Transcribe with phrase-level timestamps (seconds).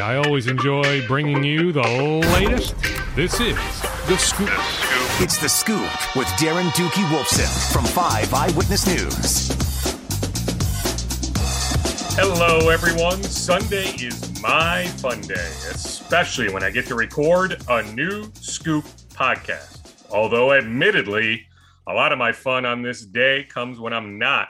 [0.00, 2.74] I always enjoy bringing you the latest.
[3.14, 3.56] This is
[4.08, 4.48] The Scoop.
[5.20, 9.48] It's The Scoop with Darren Doogie Wolfson from 5 Eyewitness News.
[12.16, 13.22] Hello, everyone.
[13.22, 20.10] Sunday is my fun day, especially when I get to record a new Scoop podcast.
[20.10, 21.46] Although, admittedly,
[21.86, 24.48] a lot of my fun on this day comes when I'm not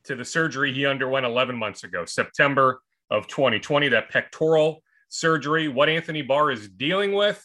[0.05, 5.67] to the surgery he underwent 11 months ago, September of 2020, that pectoral surgery.
[5.67, 7.43] What Anthony Barr is dealing with,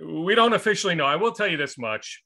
[0.00, 1.06] we don't officially know.
[1.06, 2.22] I will tell you this much.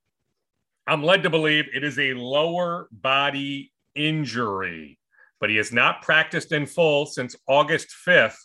[0.87, 4.99] I'm led to believe it is a lower body injury,
[5.41, 8.37] but he has not practiced in full since August 5th.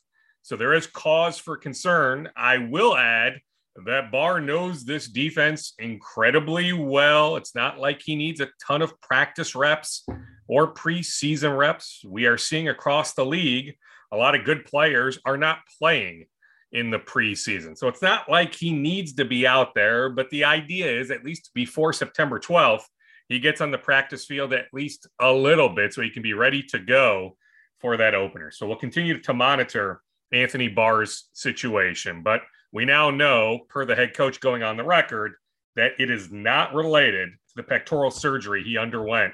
[0.41, 2.29] So there is cause for concern.
[2.35, 3.41] I will add
[3.85, 7.35] that Barr knows this defense incredibly well.
[7.35, 10.05] It's not like he needs a ton of practice reps
[10.47, 12.03] or preseason reps.
[12.05, 13.75] We are seeing across the league
[14.11, 16.25] a lot of good players are not playing
[16.71, 17.77] in the preseason.
[17.77, 21.25] So it's not like he needs to be out there, but the idea is at
[21.25, 22.83] least before September 12th,
[23.27, 26.33] he gets on the practice field at least a little bit so he can be
[26.33, 27.37] ready to go
[27.79, 28.51] for that opener.
[28.51, 30.01] So we'll continue to monitor
[30.31, 35.33] Anthony Barr's situation, but we now know, per the head coach going on the record,
[35.75, 39.33] that it is not related to the pectoral surgery he underwent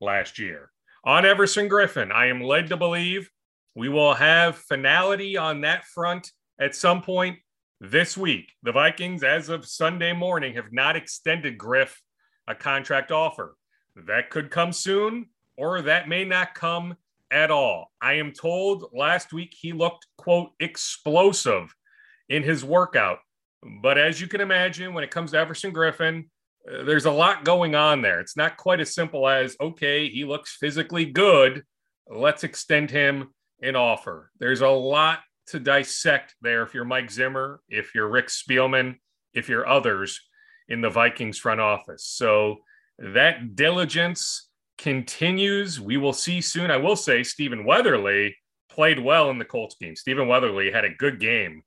[0.00, 0.70] last year.
[1.04, 3.30] On Everson Griffen, I am led to believe
[3.78, 7.38] we will have finality on that front at some point
[7.80, 8.50] this week.
[8.64, 12.02] The Vikings, as of Sunday morning, have not extended Griff
[12.48, 13.54] a contract offer.
[13.94, 16.96] That could come soon, or that may not come
[17.30, 17.92] at all.
[18.02, 21.72] I am told last week he looked, quote, explosive
[22.28, 23.18] in his workout.
[23.80, 26.24] But as you can imagine, when it comes to Everson Griffen,
[26.68, 28.18] uh, there's a lot going on there.
[28.18, 31.62] It's not quite as simple as, okay, he looks physically good.
[32.08, 33.28] Let's extend him
[33.62, 34.30] an offer.
[34.38, 38.96] There's a lot to dissect there if you're Mike Zimmer, if you're Rick Spielman,
[39.34, 40.20] if you're others
[40.68, 42.04] in the Vikings front office.
[42.04, 42.58] So
[42.98, 45.80] that diligence continues.
[45.80, 46.70] We will see soon.
[46.70, 48.36] I will say Stephen Weatherly
[48.68, 49.96] played well in the Colts game.
[49.96, 51.62] Stephen Weatherly had a good game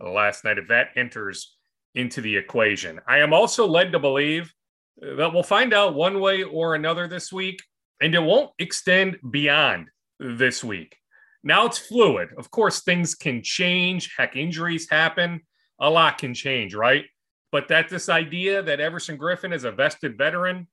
[0.00, 1.56] last night if that enters
[1.94, 3.00] into the equation.
[3.06, 4.52] I am also led to believe
[5.00, 7.60] that we'll find out one way or another this week,
[8.00, 9.88] and it won't extend beyond
[10.18, 10.96] this week.
[11.44, 12.30] Now it's fluid.
[12.38, 14.14] Of course, things can change.
[14.16, 15.42] Heck, injuries happen.
[15.78, 17.04] A lot can change, right?
[17.52, 20.66] But that this idea that Everson Griffen is a vested veteran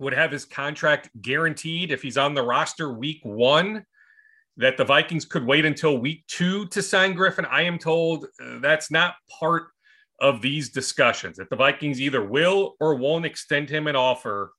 [0.00, 3.86] would have his contract guaranteed if he's on the roster week one,
[4.56, 7.48] that the Vikings could wait until week two to sign Griffen.
[7.48, 9.68] I am told uh, that's not part
[10.20, 14.52] of these discussions, that the Vikings either will or won't extend him an offer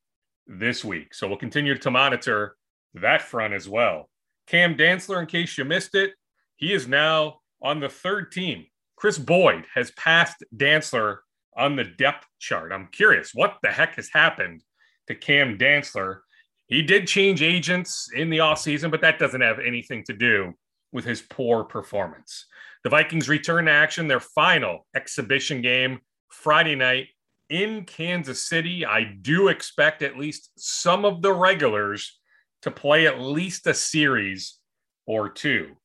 [0.48, 1.14] this week.
[1.14, 2.56] So we'll continue to monitor
[2.96, 4.10] that front as well.
[4.48, 6.14] Cam Dantzler, in case you missed it,
[6.58, 8.66] he is now on the third team.
[8.96, 11.18] Kris Boyd has passed Dantzler
[11.58, 12.72] on the depth chart.
[12.72, 14.64] I'm curious what the heck has happened
[15.08, 16.20] to Cam Dantzler.
[16.68, 20.54] He did change agents in the offseason, but that doesn't have anything to do
[20.92, 22.46] with his poor performance.
[22.84, 26.00] The Vikings return to action, their final exhibition game
[26.30, 27.08] Friday night
[27.50, 28.86] in Kansas City.
[28.86, 32.20] I do expect at least some of the regulars
[32.64, 34.58] to play at least a series
[35.06, 35.76] or two.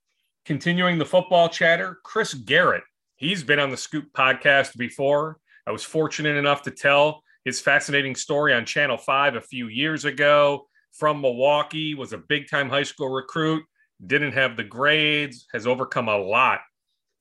[0.46, 2.84] Continuing the football chatter, Chris Garrett.
[3.16, 5.38] He's been on the Scoop podcast before.
[5.66, 10.04] I was fortunate enough to tell his fascinating story on Channel 5 a few years
[10.04, 10.68] ago.
[10.92, 13.64] From Milwaukee, was a big time high school recruit,
[14.06, 16.60] didn't have the grades, has overcome a lot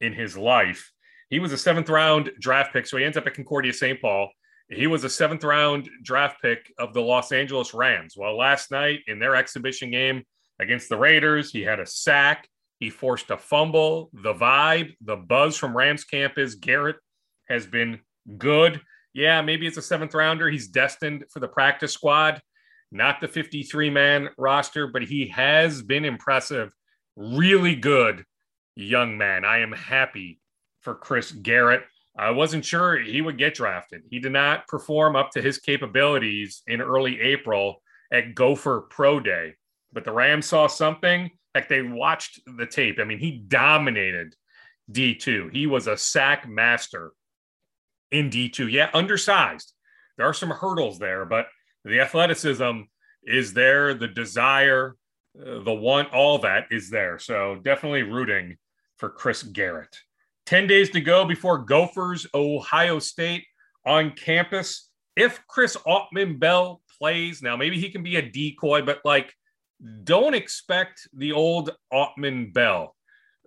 [0.02, 0.92] in his life.
[1.30, 4.00] He was a seventh round draft pick, so he ends up at Concordia St.
[4.00, 4.30] Paul.
[4.70, 8.16] He was a seventh round draft pick of the Los Angeles Rams.
[8.18, 10.24] Well, last night in their exhibition game
[10.60, 12.48] against the Raiders, he had a sack.
[12.80, 14.10] He forced a fumble.
[14.14, 16.98] The vibe, the buzz from Rams camp is Garrett
[17.48, 18.00] has been
[18.38, 18.82] good.
[19.14, 20.50] yeah, maybe it's a seventh rounder.
[20.50, 22.42] He's destined for the practice squad,
[22.92, 26.72] not the 53 man roster, but he has been impressive.
[27.16, 28.26] Really good
[28.76, 29.44] young man.
[29.46, 30.40] I am happy
[30.82, 31.84] for Chris Garrett.
[32.18, 34.02] I wasn't sure he would get drafted.
[34.10, 37.82] He did not perform up to his capabilities in early April
[38.12, 39.54] at Gopher Pro Day,
[39.94, 41.30] but the Rams saw something.
[41.54, 42.98] Like they watched the tape.
[43.00, 44.36] I mean, he dominated
[44.92, 45.54] D2.
[45.54, 47.12] He was a sack master
[48.12, 48.72] in D2.
[48.72, 49.74] Yeah, undersized.
[50.18, 51.48] There are some hurdles there, but
[51.84, 52.82] the athleticism
[53.24, 54.96] is there, the desire,
[55.40, 57.20] uh, the want, all that is there.
[57.20, 58.58] So definitely rooting
[58.98, 60.00] for Chris Garrett.
[60.48, 63.44] 10 days to go before Gophers, Ohio State
[63.86, 64.90] on campus.
[65.18, 69.34] If Chris Autman Bell plays, now maybe he can be a decoy, but like,
[70.06, 72.96] don't expect the old Autman Bell.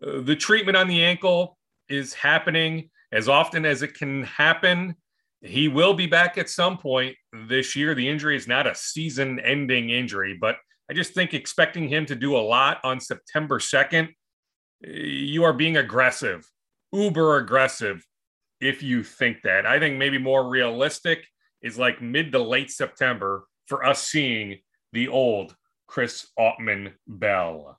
[0.07, 1.57] Uh, the treatment on the ankle
[1.89, 4.95] is happening as often as it can happen.
[5.41, 7.17] He will be back at some point
[7.49, 7.95] this year.
[7.95, 10.57] The injury is not a season ending injury, but
[10.91, 14.09] I just think expecting him to do a lot on September 2nd,
[14.83, 16.47] you are being aggressive,
[16.93, 18.05] uber aggressive
[18.61, 19.67] if you think that.
[19.67, 21.27] I think maybe more realistic
[21.63, 24.59] is like mid to late September for us seeing
[24.93, 25.55] the old
[25.87, 27.79] Chris Autman Bell.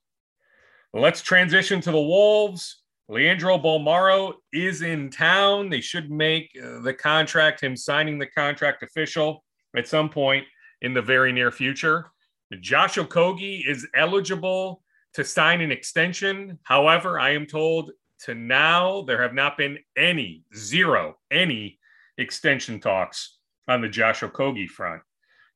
[0.94, 2.84] Let's transition to the Wolves.
[3.08, 5.70] Leandro Bolmaro is in town.
[5.70, 9.44] They should make uh, the contract, him signing the contract official
[9.76, 10.46] at some point
[10.82, 12.12] in the very near future.
[12.60, 14.84] Josh Okogie is eligible
[15.14, 16.60] to sign an extension.
[16.64, 17.92] However, I am told
[18.26, 21.80] to now there have not been any, zero, any
[22.18, 23.38] extension talks
[23.68, 25.02] on the Josh Okogie front.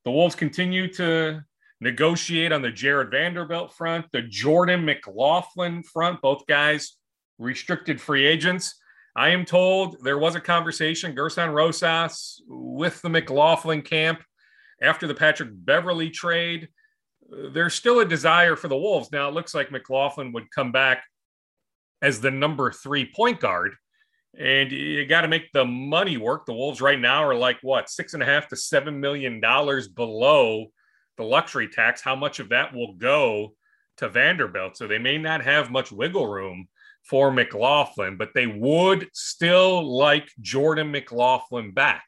[0.04, 1.42] The Wolves continue to
[1.80, 6.20] negotiate on the Jared Vanderbilt front, the Jordan McLaughlin front.
[6.22, 6.96] Both guys
[7.38, 8.74] restricted free agents.
[9.14, 14.22] I am told there was a conversation, Gerson Rosas, with the McLaughlin camp
[14.82, 16.68] after the Patrick Beverley trade.
[17.52, 19.10] There's still a desire for the Wolves.
[19.10, 21.02] Now, it looks like McLaughlin would come back
[22.02, 23.74] as the number three point guard.
[24.38, 26.44] And you got to make the money work.
[26.44, 29.88] The Wolves right now are like what, six and a half to seven million dollars
[29.88, 30.66] below
[31.16, 32.02] the luxury tax.
[32.02, 33.54] How much of that will go
[33.96, 34.76] to Vanderbilt?
[34.76, 36.68] So they may not have much wiggle room
[37.02, 42.04] for McLaughlin, but they would still like Jordan McLaughlin back.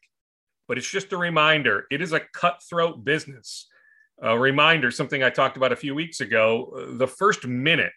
[0.67, 3.69] But it's just a reminder it is a cutthroat business.
[4.21, 7.93] A reminder, something I talked about a few weeks ago the first minute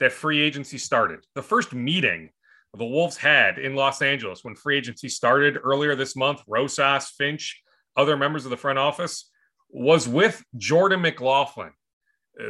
[0.00, 2.30] that free agency started, the first meeting
[2.76, 7.62] the Wolves had in Los Angeles when free agency started earlier this month, Rosas, Finch,
[7.96, 9.30] other members of the front office,
[9.70, 11.70] was with Jordan McLaughlin.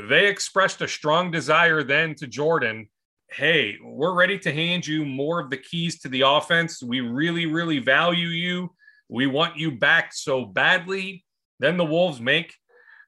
[0.09, 2.89] They expressed a strong desire then to Jordan
[3.29, 6.83] hey, we're ready to hand you more of the keys to the offense.
[6.83, 8.71] We really, really value you.
[9.09, 11.25] We want you back so badly.
[11.59, 12.55] Then the Wolves make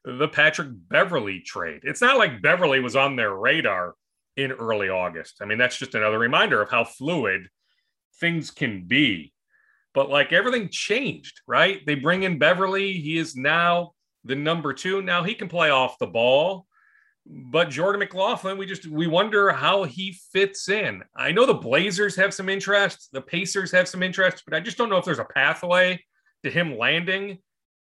[0.04, 1.80] the Patrick Beverley trade.
[1.84, 3.94] It's not like Beverley was on their radar
[4.38, 5.38] in early August.
[5.42, 7.48] I mean, that's just another reminder of how fluid
[8.20, 9.32] things can be.
[9.92, 11.84] But like everything changed, right?
[11.84, 12.94] They bring in Beverley.
[12.94, 13.92] He is now
[14.24, 15.02] the number two.
[15.02, 16.68] Now he can play off the ball
[17.28, 21.02] but Jordan McLaughlin, we just we wonder how he fits in.
[21.14, 24.78] I know the Blazers have some interest, the Pacers have some interest, but I just
[24.78, 26.02] don't know if there's a pathway
[26.42, 27.38] to him landing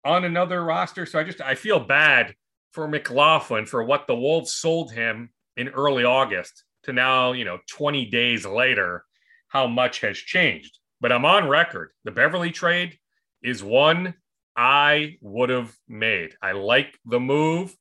[0.05, 1.05] on another roster.
[1.05, 2.35] So I just I feel bad
[2.73, 7.59] for McLaughlin for what the Wolves sold him in early August to now, you know,
[7.71, 9.05] 20 days later,
[9.49, 10.79] how much has changed.
[11.01, 11.91] But I'm on record.
[12.05, 12.99] The Beverley trade
[13.43, 14.15] is one
[14.57, 16.35] I would have made.
[16.43, 17.75] I like the move.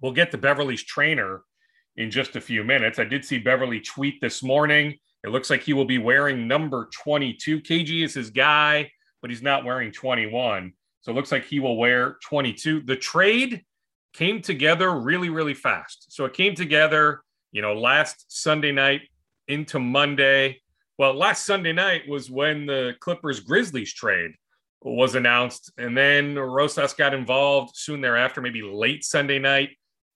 [0.00, 1.42] We'll get to Beverley's trainer
[1.96, 2.98] in just a few minutes.
[2.98, 4.98] I did see Beverley tweet this morning.
[5.24, 7.60] It looks like he will be wearing number 22.
[7.60, 8.90] KG is his guy,
[9.22, 10.72] but he's not wearing 21.
[11.00, 12.82] So it looks like he will wear 22.
[12.82, 13.64] The trade
[14.14, 16.06] came together really, really fast.
[16.08, 19.02] So it came together, you know, last Sunday night
[19.48, 20.60] into Monday.
[20.98, 24.32] Well, last Sunday night was when the Clippers Grizzlies trade
[24.80, 25.72] was announced.
[25.76, 29.70] And then Rosas got involved soon thereafter, maybe late Sunday night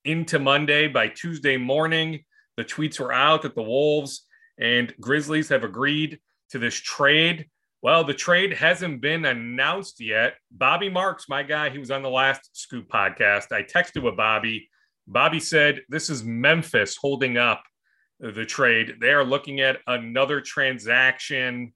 [0.04, 0.86] into Monday.
[0.88, 2.24] By Tuesday morning,
[2.56, 4.26] the tweets were out that the Wolves
[4.58, 7.48] and Grizzlies have agreed to this trade.
[7.80, 10.35] Well, the trade hasn't been announced yet.
[10.50, 13.52] Bobby Marks, my guy, he was on the last Scoop podcast.
[13.52, 14.68] I texted with Bobby.
[15.06, 17.62] Bobby said this is Memphis holding up
[18.18, 18.97] the trade.
[19.00, 21.73] They are looking at another transaction.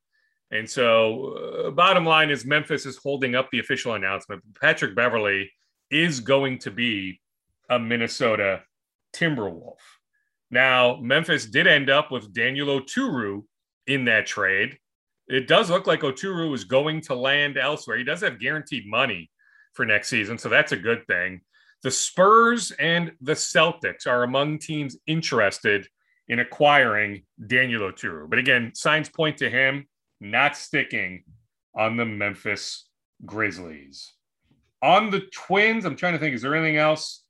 [0.51, 4.43] And so, uh, bottom line is Memphis is holding up the official announcement.
[4.61, 5.51] Patrick Beverley
[5.91, 7.21] is going to be
[7.71, 8.63] a Minnesota
[9.15, 9.79] Timberwolf.
[10.51, 13.45] Now, Memphis did end up with Daniel Oturu
[13.87, 14.79] in that trade.
[15.29, 17.97] It does look like Oturu is going to land elsewhere.
[17.97, 19.31] He does have guaranteed money
[19.75, 21.41] for next season, so that's a good thing.
[21.83, 25.87] The Spurs and the Celtics are among teams interested
[26.29, 28.29] in acquiring Daniel Oturu.
[28.31, 29.87] But again, signs point to him
[30.21, 31.25] not sticking
[31.75, 32.89] on the Memphis
[33.27, 34.13] Grizzlies.
[34.83, 37.25] On the Twins, I'm trying to think, is there anything else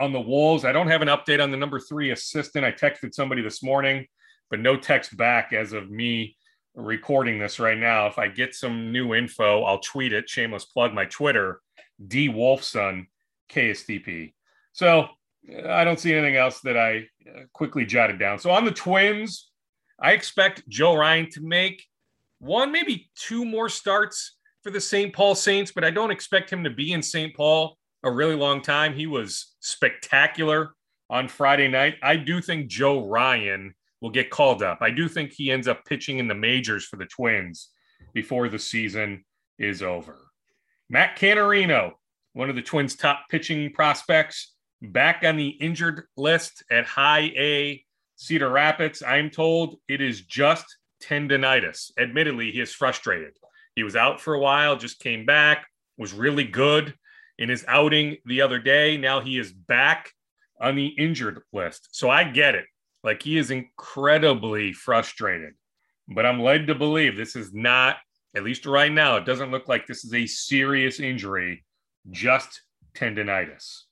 [0.00, 0.64] on the Wolves?
[0.64, 2.64] I don't have an update on the number three assistant.
[2.64, 4.06] I texted somebody this morning,
[4.50, 6.36] but no text back as of me
[6.76, 8.06] recording this right now.
[8.06, 10.28] If I get some new info, I'll tweet it.
[10.28, 11.60] Shameless plug my Twitter,
[12.06, 13.06] D Wolfson,
[13.50, 14.34] KSTP.
[14.72, 15.08] So
[15.68, 18.38] I don't see anything else that I uh, quickly jotted down.
[18.38, 19.50] So on the Twins,
[19.98, 21.84] I expect Joe Ryan to make
[22.38, 25.12] one, maybe two more starts for the St.
[25.12, 27.34] Paul Saints, but I don't expect him to be in St.
[27.34, 28.94] Paul a really long time.
[28.94, 30.74] He was spectacular
[31.08, 31.94] on Friday night.
[32.02, 34.78] I do think Joe Ryan will get called up.
[34.80, 37.70] I do think he ends up pitching in the majors for the Twins
[38.12, 39.24] before the season
[39.58, 40.18] is over.
[40.88, 41.92] Matt Canterino,
[42.34, 47.84] one of the Twins' top pitching prospects, back on the injured list at high A
[48.16, 49.02] Cedar Rapids.
[49.02, 50.64] I'm told it is just
[51.02, 51.90] tendonitis.
[51.98, 53.32] Admittedly, he is frustrated.
[53.74, 55.66] He was out for a while, just came back,
[55.98, 56.94] was really good
[57.38, 58.96] in his outing the other day.
[58.96, 60.12] Now he is back
[60.60, 61.88] on the injured list.
[61.92, 62.64] So I get it.
[63.06, 65.54] Like he is incredibly frustrated.
[66.08, 67.98] But I'm led to believe this is not,
[68.34, 71.64] at least right now, it doesn't look like this is a serious injury,
[72.10, 72.62] just
[72.96, 73.82] tendonitis.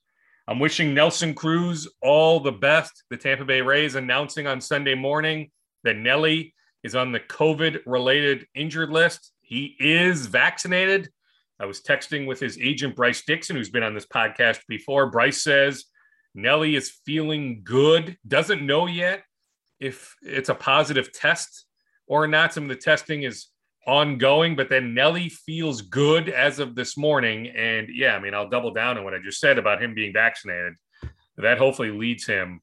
[0.49, 3.03] I'm wishing Nelson Cruz all the best.
[3.09, 5.49] The Tampa Bay Rays announcing on Sunday morning
[5.85, 6.53] that Nelly
[6.83, 9.31] is on the COVID related injured list.
[9.39, 11.09] He is vaccinated.
[11.57, 15.09] I was texting with his agent, Bryce Dixon, who's been on this podcast before.
[15.09, 15.85] Bryce says
[16.35, 19.23] Nelly is feeling good, doesn't know yet
[19.79, 21.65] if it's a positive test
[22.07, 22.53] or not.
[22.53, 23.47] Some of the testing is
[23.87, 27.47] ongoing, but then Nelly feels good as of this morning.
[27.47, 30.11] And yeah, I mean, I'll double down on what I just said about him being
[30.11, 30.73] vaccinated.
[31.37, 32.61] That hopefully leads him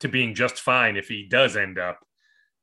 [0.00, 1.98] to being just fine if he does end up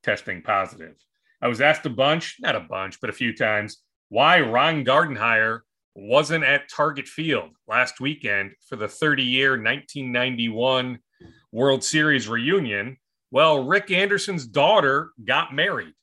[0.04, 0.96] testing positive.
[1.42, 5.62] I was asked a bunch, not a bunch, but a few times, why Ron Gardenhire
[5.96, 11.00] wasn't at Target Field last weekend for the 30 year 1991
[11.52, 12.98] World Series reunion.
[13.32, 15.94] Well, Rick Anderson's daughter got married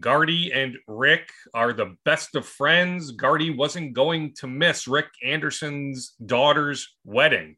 [0.00, 3.12] Gardy and Rick are the best of friends.
[3.12, 7.56] Gardy wasn't going to miss Rick Anderson's daughter's wedding.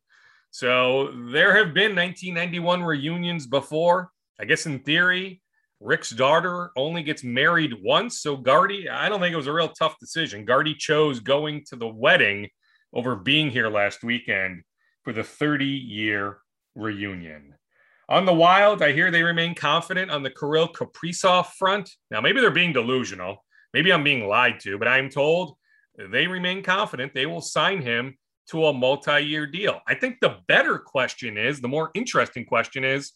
[0.50, 4.10] So there have been 1991 reunions before.
[4.40, 5.42] I guess in theory,
[5.84, 8.20] Rick's daughter only gets married once.
[8.20, 10.46] So Gardy, I don't think it was a real tough decision.
[10.46, 12.48] Gardy chose going to the wedding
[12.94, 14.62] over being here last weekend
[15.02, 16.38] for the 30 year
[16.74, 17.54] reunion.
[18.08, 21.90] On the Wild, I hear they remain confident on the Kirill Kaprizov front.
[22.10, 23.44] Now, maybe they're being delusional.
[23.74, 25.56] Maybe I'm being lied to, but I'm told
[25.98, 28.16] they remain confident they will sign him
[28.50, 29.80] to a multi year deal.
[29.86, 33.12] I think the better question is the more interesting question is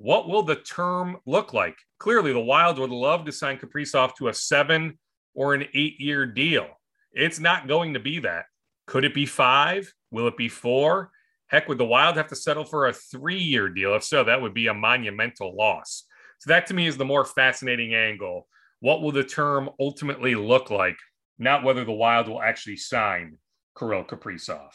[0.00, 1.76] what will the term look like?
[1.98, 4.98] Clearly, the Wild would love to sign Kaprizov to a seven
[5.34, 6.68] or an eight year deal.
[7.12, 8.46] It's not going to be that.
[8.86, 9.92] Could it be five?
[10.10, 11.10] Will it be four?
[11.48, 13.94] Heck, would the Wild have to settle for a three year deal?
[13.94, 16.06] If so, that would be a monumental loss.
[16.38, 18.48] So, that to me is the more fascinating angle.
[18.80, 20.96] What will the term ultimately look like?
[21.38, 23.36] Not whether the Wild will actually sign
[23.78, 24.70] Kirill Kaprizov.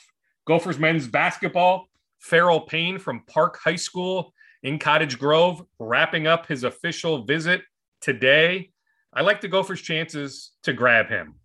[0.45, 1.87] Gophers men's basketball,
[2.23, 4.34] Pharrel Payne from Park High School
[4.65, 7.61] in Cottage Grove, wrapping up his official visit
[8.01, 8.71] today.
[9.13, 11.35] I like the Gophers' chances to grab him.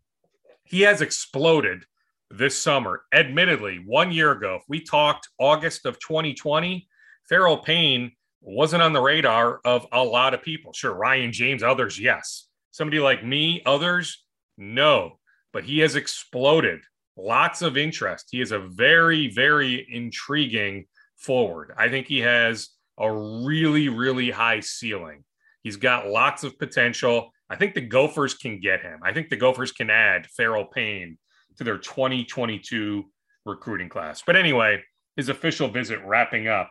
[0.64, 1.84] He has exploded
[2.30, 3.02] this summer.
[3.12, 6.88] Admittedly, one year ago, if we talked August of 2020,
[7.30, 10.72] Pharrel Payne wasn't on the radar of a lot of people.
[10.72, 12.46] Sure, Ryan James, others, yes.
[12.70, 14.24] Somebody like me, others,
[14.56, 15.18] no.
[15.52, 16.80] But he has exploded.
[17.18, 18.28] Lots of interest.
[18.30, 20.86] He is a very, very intriguing
[21.16, 21.74] forward.
[21.76, 25.24] I think he has a really, really high ceiling.
[25.62, 27.30] He's got lots of potential.
[27.48, 29.00] I think the Gophers can get him.
[29.02, 31.18] I think the Gophers can add Pharrel Payne
[31.56, 33.04] to their 2022
[33.44, 34.22] recruiting class.
[34.24, 34.82] But anyway,
[35.16, 36.70] his official visit wrapping up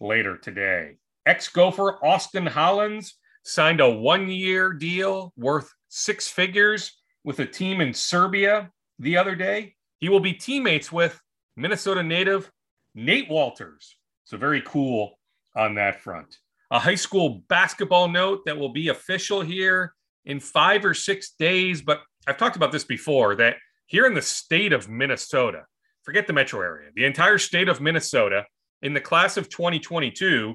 [0.00, 0.96] later today.
[1.26, 6.92] Ex Gopher Austin Hollins signed a one year deal worth six figures
[7.24, 9.74] with a team in Serbia the other day.
[9.98, 11.20] He will be teammates with
[11.56, 12.50] Minnesota native
[12.94, 13.94] Nate Wolters.
[14.24, 15.18] So, very cool
[15.56, 16.36] on that front.
[16.70, 19.94] A high school basketball note that will be official here
[20.24, 21.80] in five or six days.
[21.80, 25.64] But I've talked about this before that here in the state of Minnesota,
[26.02, 28.44] forget the metro area, the entire state of Minnesota,
[28.82, 30.54] in the class of 2022,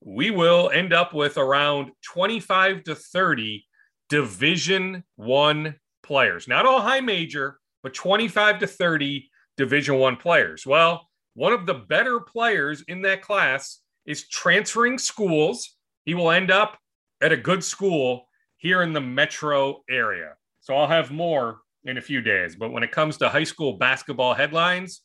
[0.00, 3.64] we will end up with around 25 to 30
[4.08, 6.48] Division One players.
[6.48, 10.64] Not all high major, but 25 to 30 Division One players.
[10.66, 15.76] Well, one of the better players in that class is transferring schools.
[16.04, 16.78] He will end up
[17.20, 20.32] at a good school here in the metro area.
[20.60, 22.56] So I'll have more in a few days.
[22.56, 25.02] But when it comes to high school basketball headlines,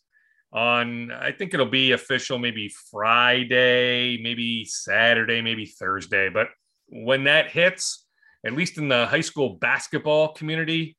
[0.53, 6.29] on I think it'll be official maybe Friday, maybe Saturday, maybe Thursday.
[6.29, 6.47] But
[6.87, 8.05] when that hits,
[8.45, 10.95] at least in the high school basketball community,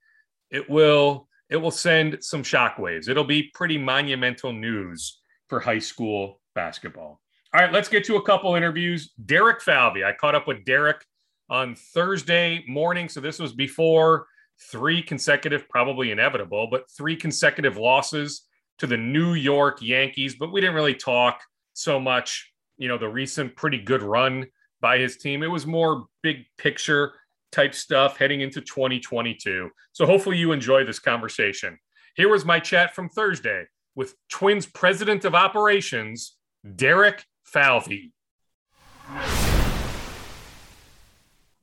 [0.50, 3.08] it will it will send some shockwaves.
[3.08, 7.20] It'll be pretty monumental news for high school basketball.
[7.54, 9.12] All right, let's get to a couple interviews.
[9.26, 10.02] Derek Falvey.
[10.02, 11.06] I caught up with Derek
[11.48, 13.08] on Thursday morning.
[13.08, 14.26] So this was before
[14.72, 18.42] three consecutive, probably inevitable, but three consecutive losses
[18.78, 20.34] to the New York Yankees.
[20.34, 21.40] But we didn't really talk
[21.74, 24.46] so much, you know, the recent pretty good run
[24.80, 25.44] by his team.
[25.44, 27.12] It was more big picture
[27.52, 29.70] type stuff heading into 2022.
[29.92, 31.78] So hopefully you enjoy this conversation.
[32.16, 36.36] Here was my chat from Thursday with Twins President of Operations,
[36.74, 38.10] Derek Falvey.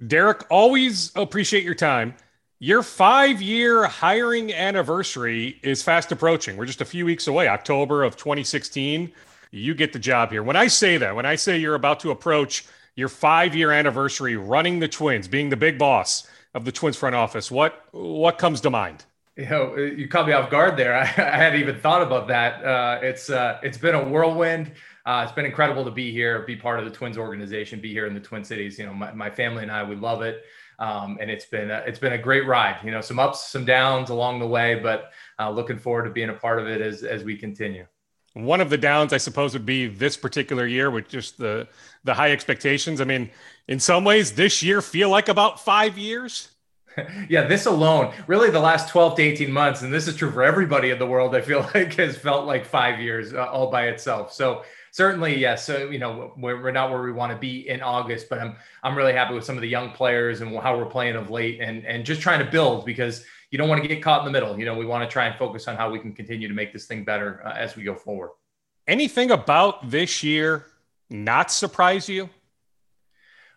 [0.08, 2.16] Derek, always appreciate your time.
[2.60, 6.56] Your five year hiring anniversary is fast approaching.
[6.56, 9.12] We're just a few weeks away, October of 2016.
[9.52, 10.44] You get the job here.
[10.44, 14.38] When I say that, when I say you're about to approach your five year anniversary
[14.38, 18.62] running the Twins, being the big boss of the Twins front office, what, what comes
[18.62, 19.04] to mind?
[19.36, 20.96] You know, you caught me off guard there.
[20.96, 22.64] I, I hadn't even thought about that.
[22.64, 24.72] Uh, it's uh, it's been a whirlwind.
[25.06, 28.06] Uh, it's been incredible to be here, be part of the Twins organization, be here
[28.06, 28.78] in the Twin Cities.
[28.78, 30.44] You know, my, my family and I, we love it.
[30.80, 32.80] Um, and it's been a, it's been a great ride.
[32.84, 36.30] You know, some ups, some downs along the way, but uh, looking forward to being
[36.30, 37.86] a part of it as as we continue.
[38.34, 41.68] One of the downs, I suppose, would be this particular year with just the
[42.04, 43.00] the high expectations.
[43.00, 43.30] I mean,
[43.68, 46.50] in some ways, this year feel like about five years.
[47.30, 50.44] yeah, this alone, really the last 12 to 18 months, and this is true for
[50.44, 53.88] everybody in the world, I feel like has felt like five years uh, all by
[53.88, 54.34] itself.
[54.34, 55.66] So certainly, yes.
[55.66, 58.56] So you know, we're, we're not where we want to be in August, but I'm
[58.84, 61.60] I'm really happy with some of the young players and how we're playing of late,
[61.60, 64.32] and and just trying to build because you don't want to get caught in the
[64.32, 64.58] middle.
[64.58, 66.72] You know, we want to try and focus on how we can continue to make
[66.72, 68.32] this thing better uh, as we go forward.
[68.88, 70.68] Anything about this year
[71.10, 72.30] not surprise you?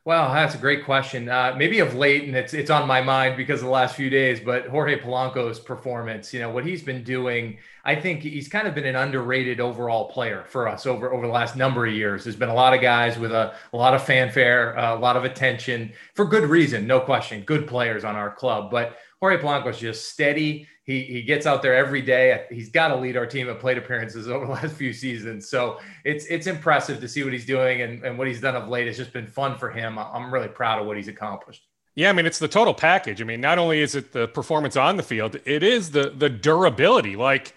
[0.06, 1.30] Well, that's a great question.
[1.30, 4.10] Uh, maybe of late, and it's it's on my mind because of the last few
[4.10, 4.38] days.
[4.38, 8.74] But Jorge Polanco's performance, you know, what he's been doing, I think he's kind of
[8.74, 12.22] been an underrated overall player for us over over the last number of years.
[12.22, 15.16] There's been a lot of guys with a, a lot of fanfare, uh, a lot
[15.16, 17.40] of attention for good reason, no question.
[17.42, 21.74] Good players on our club, but Jorge Polanco's just steady he he gets out there
[21.74, 22.44] every day.
[22.50, 25.48] He's got to lead our team at plate appearances over the last few seasons.
[25.48, 28.68] So it's it's impressive to see what he's doing and, and what he's done of
[28.68, 28.86] late.
[28.86, 29.98] It's just been fun for him.
[29.98, 31.66] I'm really proud of what he's accomplished.
[31.94, 33.20] Yeah, I mean it's the total package.
[33.20, 36.28] I mean, not only is it the performance on the field, it is the the
[36.28, 37.16] durability.
[37.16, 37.54] Like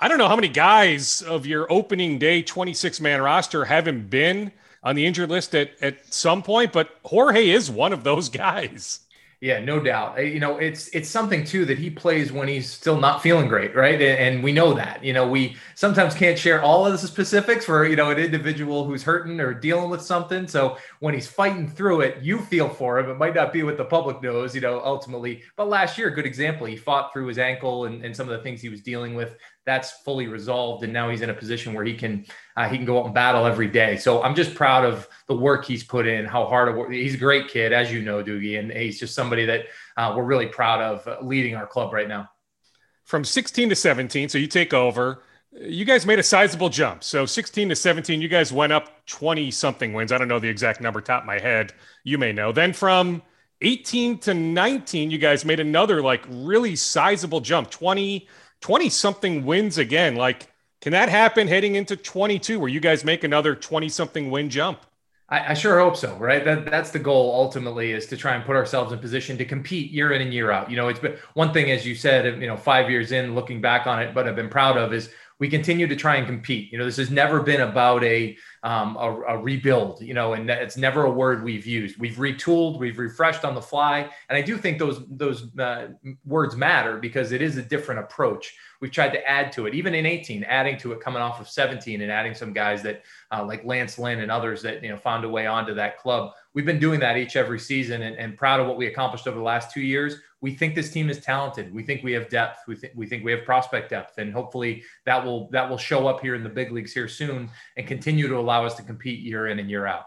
[0.00, 4.52] I don't know how many guys of your opening day 26 man roster haven't been
[4.82, 9.00] on the injured list at, at some point, but Jorge is one of those guys.
[9.44, 10.16] Yeah, no doubt.
[10.16, 13.46] Uh, you know, it's it's something too that he plays when he's still not feeling
[13.46, 14.00] great, right?
[14.00, 15.04] And, we know that.
[15.04, 18.86] You know, we sometimes can't share all of the specifics for you know an individual
[18.86, 20.48] who's hurting or dealing with something.
[20.48, 23.10] So when he's fighting through it, you feel for him.
[23.10, 25.42] It might not be what the public knows, you know, ultimately.
[25.56, 26.66] But last year, good example.
[26.66, 29.36] He fought through his ankle and, and some of the things he was dealing with
[29.64, 32.24] that's fully resolved and now he's in a position where he can
[32.56, 33.96] uh, he can go out and battle every day.
[33.96, 37.14] So i'm just proud of the work he's put in how hard of work he's
[37.14, 40.46] a great kid as you know doogie and he's just somebody that uh, we're really
[40.46, 42.28] proud of uh, leading our club right now.
[43.04, 45.22] From 16 to 17 so you take over
[45.60, 47.04] you guys made a sizable jump.
[47.04, 50.12] So 16 to 17 you guys went up 20 something wins.
[50.12, 51.72] I don't know the exact number top of my head.
[52.02, 52.52] You may know.
[52.52, 53.22] Then from
[53.60, 58.26] 18 to 19 you guys made another like really sizable jump 20
[58.64, 60.16] 20 something wins again.
[60.16, 60.46] Like,
[60.80, 64.78] can that happen heading into 22 where you guys make another 20 something win jump?
[65.28, 66.42] I, I, sure hope so, right?
[66.42, 69.90] That that's the goal ultimately is to try and put ourselves in position to compete
[69.90, 70.70] year in and year out.
[70.70, 73.60] You know, it's been one thing, as you said, you know, five years in, looking
[73.60, 76.70] back on it, but I've been proud of is we continue to try and compete.
[76.70, 80.48] You know, this has never been about a um, a, a, rebuild, you know, and
[80.48, 81.98] it's never a word we've used.
[81.98, 85.88] We've retooled, we've refreshed on the fly, and I do think those those uh,
[86.24, 88.54] words matter because it is a different approach.
[88.80, 91.48] We've tried to add to it, even in 18, adding to it, coming off of
[91.48, 94.96] 17, and adding some guys that uh, like Lance Lynn and others that you know
[94.96, 96.32] found a way onto that club.
[96.54, 99.36] We've been doing that each every season, and, and proud of what we accomplished over
[99.36, 101.72] the last two years we think this team is talented.
[101.72, 102.58] We think we have depth.
[102.68, 106.06] We think we think we have prospect depth, and hopefully that will that will show
[106.06, 109.20] up here in the big leagues here soon and continue to allow us to compete
[109.20, 110.04] year in and year out.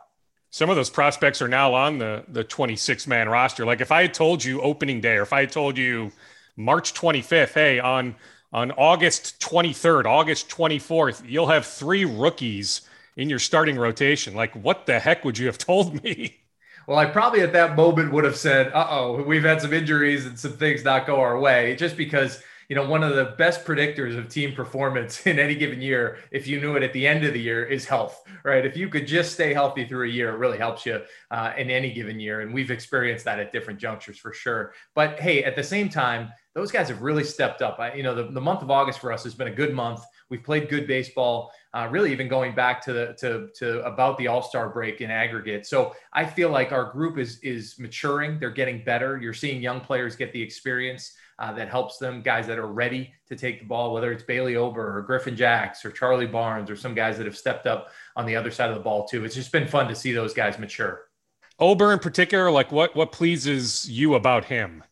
[0.52, 3.66] Some of those prospects are now on the the 26 man roster.
[3.66, 6.12] Like if I had told you opening day, or if I had told you
[6.56, 8.16] March 25th, hey, on
[8.54, 12.82] on August 23rd, August 24th, you'll have three rookies
[13.16, 14.36] in your starting rotation.
[14.36, 16.42] Like, what the heck would you have told me?
[16.88, 20.26] Well, I probably at that moment would have said, uh oh, we've had some injuries
[20.26, 23.66] and some things not go our way, just because you know, one of the best
[23.66, 27.26] predictors of team performance in any given year, if you knew it at the end
[27.26, 28.66] of the year, is health, right?
[28.66, 31.70] If you could just stay healthy through a year, it really helps you uh, in
[31.70, 32.42] any given year.
[32.42, 34.74] And we've experienced that at different junctures for sure.
[34.96, 37.80] But hey, at the same time, those guys have really stepped up.
[37.80, 40.02] I, you know, the, the month of August for us has been a good month.
[40.30, 44.26] We've played good baseball, uh, really even going back to the to to about the
[44.26, 45.68] All Star break in aggregate.
[45.68, 48.40] So I feel like our group is is maturing.
[48.40, 49.20] They're getting better.
[49.22, 53.14] You're seeing young players get the experience uh, that helps them, guys that are ready
[53.28, 56.76] to take the ball, whether it's Bailey Ober or Griffin Jax or Charlie Barnes or
[56.76, 59.24] some guys that have stepped up on the other side of the ball too.
[59.24, 61.04] It's just been fun to see those guys mature.
[61.60, 64.84] Ober in particular, like what what pleases you about him?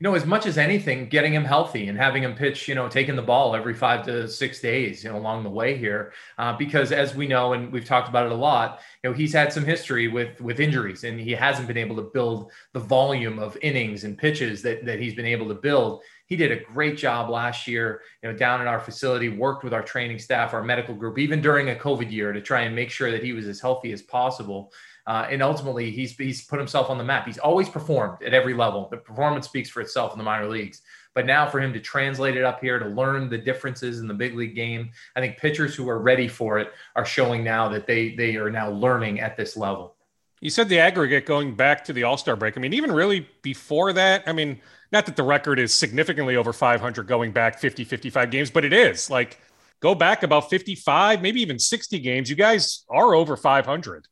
[0.00, 2.88] You know, as much as anything, getting him healthy and having him pitch, you know,
[2.88, 6.56] taking the ball every five to six days, you know, along the way here, uh,
[6.56, 9.52] because as we know, and we've talked about it a lot, you know, he's had
[9.52, 13.58] some history with with injuries, and he hasn't been able to build the volume of
[13.60, 16.02] innings and pitches that that he's been able to build.
[16.26, 19.72] He did a great job last year, you know, down in our facility, worked with
[19.72, 22.90] our training staff, our medical group, even during a COVID year to try and make
[22.90, 24.70] sure that he was as healthy as possible.
[25.08, 27.24] Uh, and ultimately, he's he's put himself on the map.
[27.24, 28.88] He's always performed at every level.
[28.90, 30.82] The performance speaks for itself in the minor leagues.
[31.14, 34.12] But now for him to translate it up here to learn the differences in the
[34.12, 37.86] big league game, I think pitchers who are ready for it are showing now that
[37.86, 39.96] they they are now learning at this level.
[40.42, 42.58] You said the aggregate going back to the All Star break.
[42.58, 44.60] I mean, even really before that, I mean,
[44.92, 48.74] not that the record is significantly over 500 going back 50, 55 games, but it
[48.74, 49.40] is like
[49.80, 52.28] go back about 55, maybe even 60 games.
[52.28, 54.06] You guys are over 500.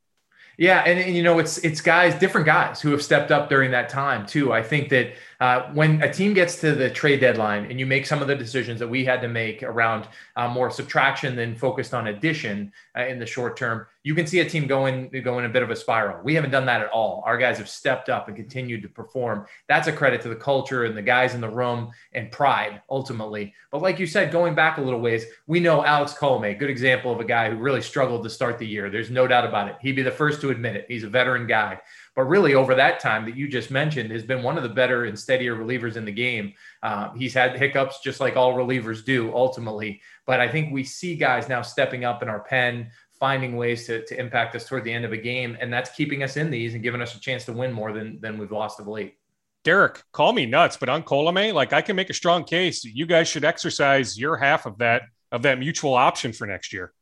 [0.58, 3.72] Yeah, and, and, you know it's it's guys, different guys who have stepped up during
[3.72, 4.52] that time too.
[4.52, 8.06] I think that uh, when a team gets to the trade deadline and you make
[8.06, 11.92] some of the decisions that we had to make around uh, more subtraction than focused
[11.94, 15.44] on addition uh, in the short term, you can see a team going go in
[15.44, 16.22] a bit of a spiral.
[16.22, 17.22] We haven't done that at all.
[17.26, 19.46] Our guys have stepped up and continued to perform.
[19.68, 23.52] That's a credit to the culture and the guys in the room and pride ultimately.
[23.70, 27.12] But like you said, going back a little ways, we know Alex Colome, good example
[27.12, 28.90] of a guy who really struggled to start the year.
[28.90, 29.76] There's no doubt about it.
[29.80, 30.86] He'd be the first to admit it.
[30.88, 31.80] He's a veteran guy
[32.16, 35.04] but really over that time that you just mentioned has been one of the better
[35.04, 36.54] and steadier relievers in the game.
[36.82, 41.14] Uh, he's had hiccups just like all relievers do ultimately, but I think we see
[41.14, 44.92] guys now stepping up in our pen, finding ways to, to impact us toward the
[44.92, 47.44] end of a game, and that's keeping us in these and giving us a chance
[47.44, 49.14] to win more than than we've lost of late.
[49.62, 52.84] Derek, call me nuts, but on Colome, like I can make a strong case.
[52.84, 55.02] You guys should exercise your half of that
[55.32, 56.92] of that mutual option for next year.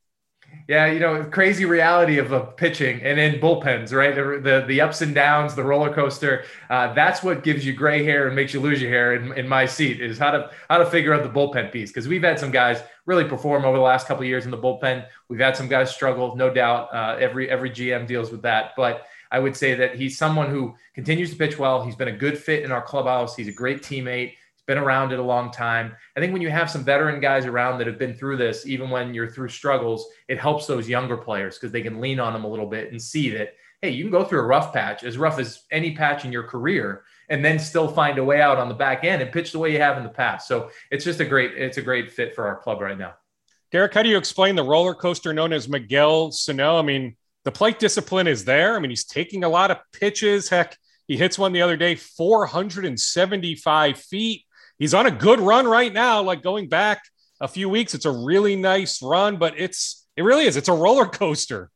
[0.67, 4.15] Yeah, you know, crazy reality of a pitching and in bullpens, right?
[4.15, 6.45] The, the, the ups and downs, the roller coaster.
[6.71, 9.15] Uh, that's what gives you gray hair and makes you lose your hair.
[9.15, 12.09] In, in my seat is how to how to figure out the bullpen piece because
[12.09, 15.07] we've had some guys really perform over the last couple of years in the bullpen.
[15.29, 16.95] We've had some guys struggle, no doubt.
[16.95, 20.75] Uh, every every GM deals with that, but I would say that he's someone who
[20.95, 21.85] continues to pitch well.
[21.85, 23.35] He's been a good fit in our clubhouse.
[23.35, 24.35] He's a great teammate
[24.67, 25.95] been around it a long time.
[26.17, 28.91] I think when you have some veteran guys around that have been through this, even
[28.91, 32.45] when you're through struggles, it helps those younger players because they can lean on them
[32.45, 35.19] a little bit and see that, hey, you can go through a rough patch, as
[35.19, 38.69] rough as any patch in your career, and then still find a way out on
[38.69, 40.49] the back end and pitch the way you have in the past.
[40.49, 43.15] So it's just a great, it's a great fit for our club right now.
[43.71, 46.79] Derek, how do you explain the roller coaster known as Miguel Sano?
[46.79, 48.77] I mean, the plate discipline is there.
[48.77, 50.49] I mean, he's taking a lot of pitches.
[50.49, 54.45] Heck, he hits one the other day, 475 feet
[54.79, 56.23] he's on a good run right now.
[56.23, 57.03] Like going back
[57.41, 60.57] a few weeks, it's a really nice run, but it's it really is.
[60.57, 61.71] It's a roller coaster.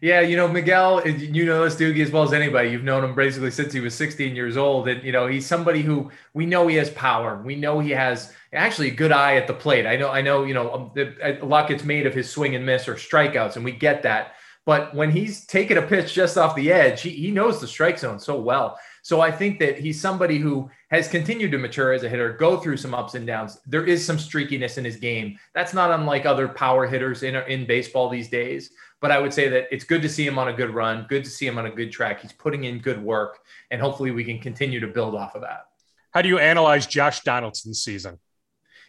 [0.00, 2.68] Yeah, you know Miguel, you know this Doogie as well as anybody.
[2.68, 5.80] You've known him basically since he was 16 years old, and you know he's somebody
[5.80, 7.40] who we know he has power.
[7.42, 9.86] We know he has actually a good eye at the plate.
[9.86, 12.66] I know, I know, you know, um, a lot gets made of his swing and
[12.66, 14.34] miss or strikeouts, and we get that.
[14.66, 17.98] But when he's taking a pitch just off the edge, he, he knows the strike
[17.98, 18.78] zone so well.
[19.04, 22.56] So I think that he's somebody who has continued to mature as a hitter, go
[22.56, 23.60] through some ups and downs.
[23.66, 25.38] There is some streakiness in his game.
[25.54, 28.70] That's not unlike other power hitters in, in baseball these days.
[29.02, 31.22] But I would say that it's good to see him on a good run, good
[31.22, 32.22] to see him on a good track.
[32.22, 33.40] He's putting in good work,
[33.70, 35.66] and hopefully we can continue to build off of that.
[36.12, 38.18] How do you analyze Josh Donaldson's season?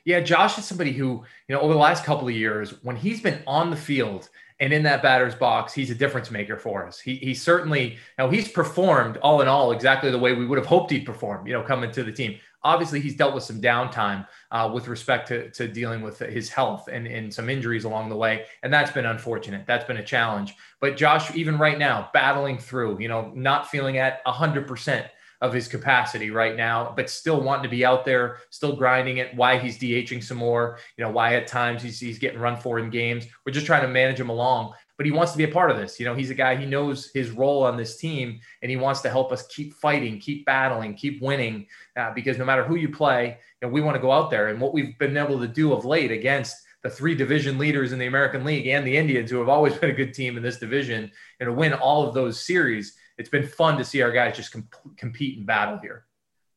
[0.05, 3.19] Yeah, Josh is somebody who, you know, over the last couple of years, when he's
[3.19, 6.99] been on the field– and in that batter's box, he's a difference maker for us.
[6.99, 10.67] He, he certainly, now he's performed all in all exactly the way we would have
[10.67, 12.39] hoped he'd perform, you know, coming to the team.
[12.63, 16.87] Obviously, he's dealt with some downtime uh, with respect to, to dealing with his health
[16.91, 18.45] and, and some injuries along the way.
[18.63, 19.67] And that's been unfortunate.
[19.67, 20.55] That's been a challenge.
[20.79, 25.05] But Josh, even right now, battling through, you know, not feeling at 100%
[25.41, 29.35] of his capacity right now, but still wanting to be out there, still grinding it.
[29.35, 32.79] Why he's DHing some more, you know, why at times he's, he's getting run for
[32.79, 33.25] in games.
[33.45, 35.77] We're just trying to manage him along, but he wants to be a part of
[35.77, 35.99] this.
[35.99, 39.01] You know, he's a guy, he knows his role on this team and he wants
[39.01, 41.67] to help us keep fighting, keep battling, keep winning,
[41.97, 44.47] uh, because no matter who you play, you know, we want to go out there.
[44.47, 47.99] And what we've been able to do of late against the three division leaders in
[47.99, 50.59] the American League and the Indians, who have always been a good team in this
[50.59, 54.35] division, and to win all of those series it's been fun to see our guys
[54.35, 56.05] just comp- compete and battle here.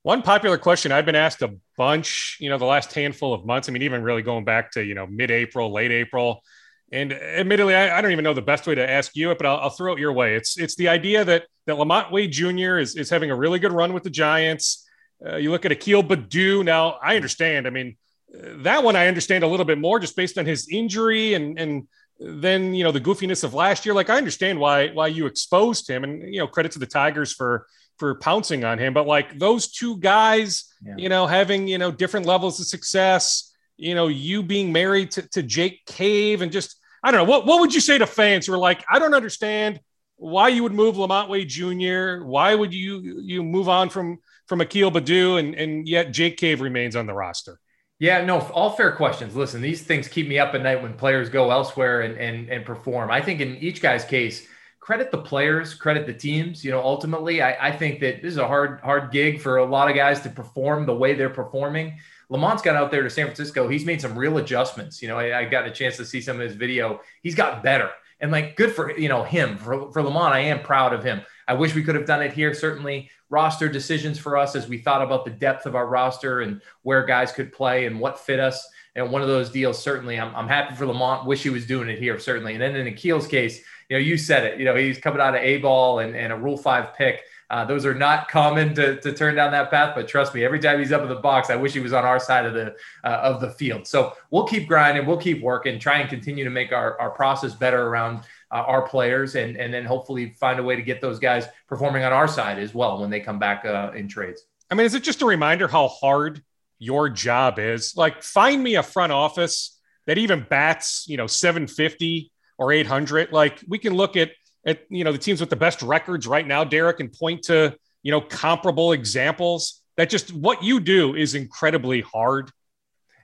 [0.03, 3.69] One popular question I've been asked a bunch, you know, the last handful of months.
[3.69, 6.43] I mean, even really going back to, you know, mid April, late April.
[6.91, 9.47] And admittedly, I, I, don't even know the best way to ask you it, but
[9.47, 10.37] I'll, I'll, throw it your way.
[10.37, 12.79] It's it's the idea that that LaMonte Wade Jr.
[12.79, 14.89] is, is having a really good run with the Giants.
[15.25, 16.65] Uh, you look at Akil Baddoo.
[16.65, 17.67] Now, I understand.
[17.67, 17.99] I mean,
[18.31, 21.89] that one I understand a little bit more just based on his injury and and
[22.19, 23.95] then you know the goofiness of last year.
[23.95, 27.33] Like I understand why why you exposed him, and you know credit to the Tigers
[27.33, 27.67] for
[27.99, 28.95] for pouncing on him.
[28.95, 30.95] But like those two guys, yeah.
[30.97, 33.55] you know, having you know different levels of success.
[33.77, 37.47] You know, you being married to, to Jake Cave, and just I don't know what
[37.47, 39.81] what would you say to fans who are like, I don't understand
[40.17, 42.25] why you would move LaMonte Wade Jr.
[42.25, 46.61] Why would you you move on from from Akil Baddoo, and and yet Jake Cave
[46.61, 47.61] remains on the roster?
[48.01, 49.35] Yeah, no, all fair questions.
[49.35, 52.65] Listen, these things keep me up at night when players go elsewhere and and and
[52.65, 53.11] perform.
[53.11, 54.47] I think in each guy's case,
[54.79, 56.65] credit the players, credit the teams.
[56.65, 59.65] You know, ultimately, I, I think that this is a hard hard gig for a
[59.67, 61.99] lot of guys to perform the way they're performing.
[62.31, 63.69] LaMonte's got out there to San Francisco.
[63.69, 65.03] He's made some real adjustments.
[65.03, 67.01] You know, I, I got a chance to see some of his video.
[67.23, 70.33] He's got better, and like good for you know him for for LaMonte.
[70.33, 71.23] I am proud of him.
[71.49, 72.55] I wish we could have done it here.
[72.55, 76.61] Certainly, roster decisions for us as we thought about the depth of our roster and
[76.83, 78.69] where guys could play and what fit us.
[78.95, 81.27] And one of those deals, certainly, I'm, I'm happy for LaMonte.
[81.27, 82.55] Wish he was doing it here, certainly.
[82.55, 84.59] And then in Akil's case, you know, you said it.
[84.59, 87.23] You know, he's coming out of A ball and, and a Rule Five pick.
[87.51, 90.59] Uh, those are not common to, to turn down that path, but trust me, every
[90.59, 92.77] time he's up in the box, I wish he was on our side of the
[93.05, 93.87] uh, of the field.
[93.87, 97.55] So we'll keep grinding, we'll keep working, try and continue to make our, our process
[97.55, 101.19] better around uh, our players, and and then hopefully find a way to get those
[101.19, 104.43] guys performing on our side as well when they come back uh, in trades.
[104.71, 106.43] I mean, is it just a reminder how hard
[106.79, 107.97] your job is?
[107.97, 113.33] Like, find me a front office that even bats, you know, 750 or 800.
[113.33, 114.31] Like, we can look at
[114.67, 117.77] at you know the teams with the best records right now, Derek, and point to
[118.03, 119.83] you know comparable examples.
[119.97, 122.53] That just what you do is incredibly hard.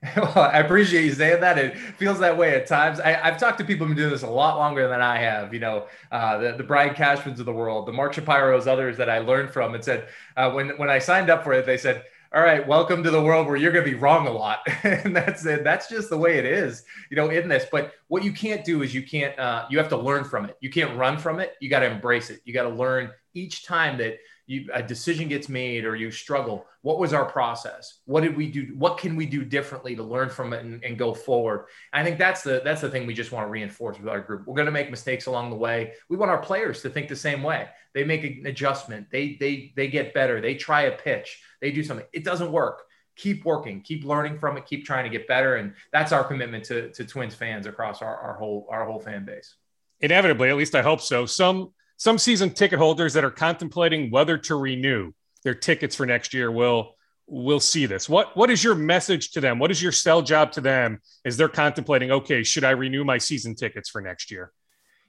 [0.17, 1.59] Well, I appreciate you saying that.
[1.59, 3.01] It feels that way at times.
[3.01, 5.55] I, have talked to people who've been doing this a lot longer than I have.
[5.55, 9.09] You know, uh, the, the Brian Cashmans of the world, the Mark Shapiro's, others that
[9.09, 12.05] I learned from, and said uh, when when I signed up for it, they said,
[12.35, 15.17] "All right, welcome to the world where you're going to be wrong a lot," and
[15.17, 15.65] that's it.
[15.65, 16.85] That's just the way it is.
[17.11, 17.67] You know, in this.
[17.71, 19.39] But what you can't do is you can't.
[19.39, 20.57] Uh, you have to learn from it.
[20.61, 21.55] You can't run from it.
[21.61, 22.41] You got to embrace it.
[22.45, 26.67] You got to learn each time that you, a decision gets made or you struggle
[26.85, 28.01] what was our process?
[28.05, 30.99] What did we do what can we do differently to learn from it and, and
[30.99, 31.65] go forward?
[31.95, 34.47] I think that's the that's the thing we just want to reinforce with our group.
[34.47, 35.95] We're going to make mistakes along the way.
[36.11, 37.69] We want our players to think the same way.
[37.95, 39.07] They make an adjustment.
[39.11, 40.43] They they they get better.
[40.43, 41.41] They try a pitch.
[41.63, 42.07] They do something.
[42.13, 42.83] It doesn't work.
[43.17, 43.81] Keep working.
[43.81, 44.67] Keep learning from it.
[44.67, 45.57] Keep trying to get better.
[45.57, 49.25] And that's our commitment to, to twins fans across our, our whole our whole fan
[49.25, 49.55] base.
[50.01, 51.25] Inevitably at least i hope so.
[51.25, 56.35] Some some season ticket holders that are contemplating whether to renew their tickets for next
[56.35, 58.09] year will will see this.
[58.09, 59.59] What what is your message to them?
[59.59, 63.19] What is your sell job to them as they're contemplating, okay, should I renew my
[63.19, 64.53] season tickets for next year?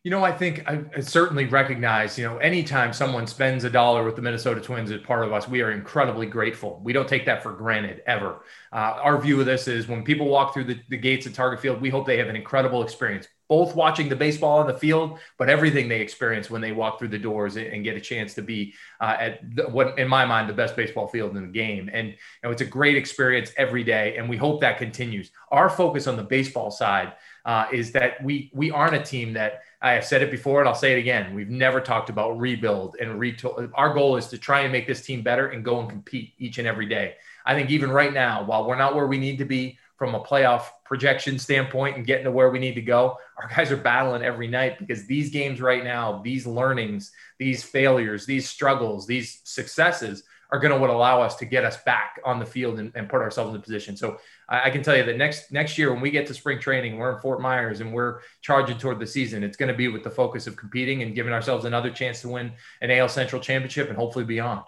[0.03, 4.15] You know, I think I, certainly recognize, you know, anytime someone spends a dollar with
[4.15, 6.79] the Minnesota Twins as part of us, we are incredibly grateful.
[6.83, 8.43] We don't take that for granted ever.
[8.71, 11.59] Uh, our view of this is when people walk through the, the gates at Target
[11.59, 15.19] Field, we hope they have an incredible experience, both watching the baseball on the field,
[15.37, 18.41] but everything they experience when they walk through the doors and get a chance to
[18.41, 21.89] be uh, at the, what, in my mind, the best baseball field in the game.
[21.91, 25.31] And you know, it's a great experience every day, and we hope that continues.
[25.51, 27.13] Our focus on the baseball side
[27.45, 30.67] uh, is that we we aren't a team that I have said it before and
[30.67, 31.35] I'll say it again.
[31.35, 33.69] We've never talked about rebuild and retool.
[33.75, 36.57] Our goal is to try and make this team better and go and compete each
[36.57, 37.15] and every day.
[37.45, 40.19] I think even right now, while we're not where we need to be, from a
[40.19, 43.17] playoff projection standpoint and getting to where we need to go.
[43.41, 48.25] Our guys are battling every night because these games right now, these learnings, these failures,
[48.25, 52.39] these struggles, these successes are going to what allow us to get us back on
[52.39, 53.97] the field and, and put ourselves in a position.
[53.97, 56.59] So I, I, can tell you that next next year when we get to spring
[56.59, 59.43] training, we're in Fort Myers and we're charging toward the season.
[59.43, 62.29] It's going to be with the focus of competing and giving ourselves another chance to
[62.29, 64.61] win an AL Central championship and hopefully beyond.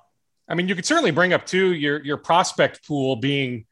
[0.49, 3.66] I mean, you could certainly bring up too your your prospect pool being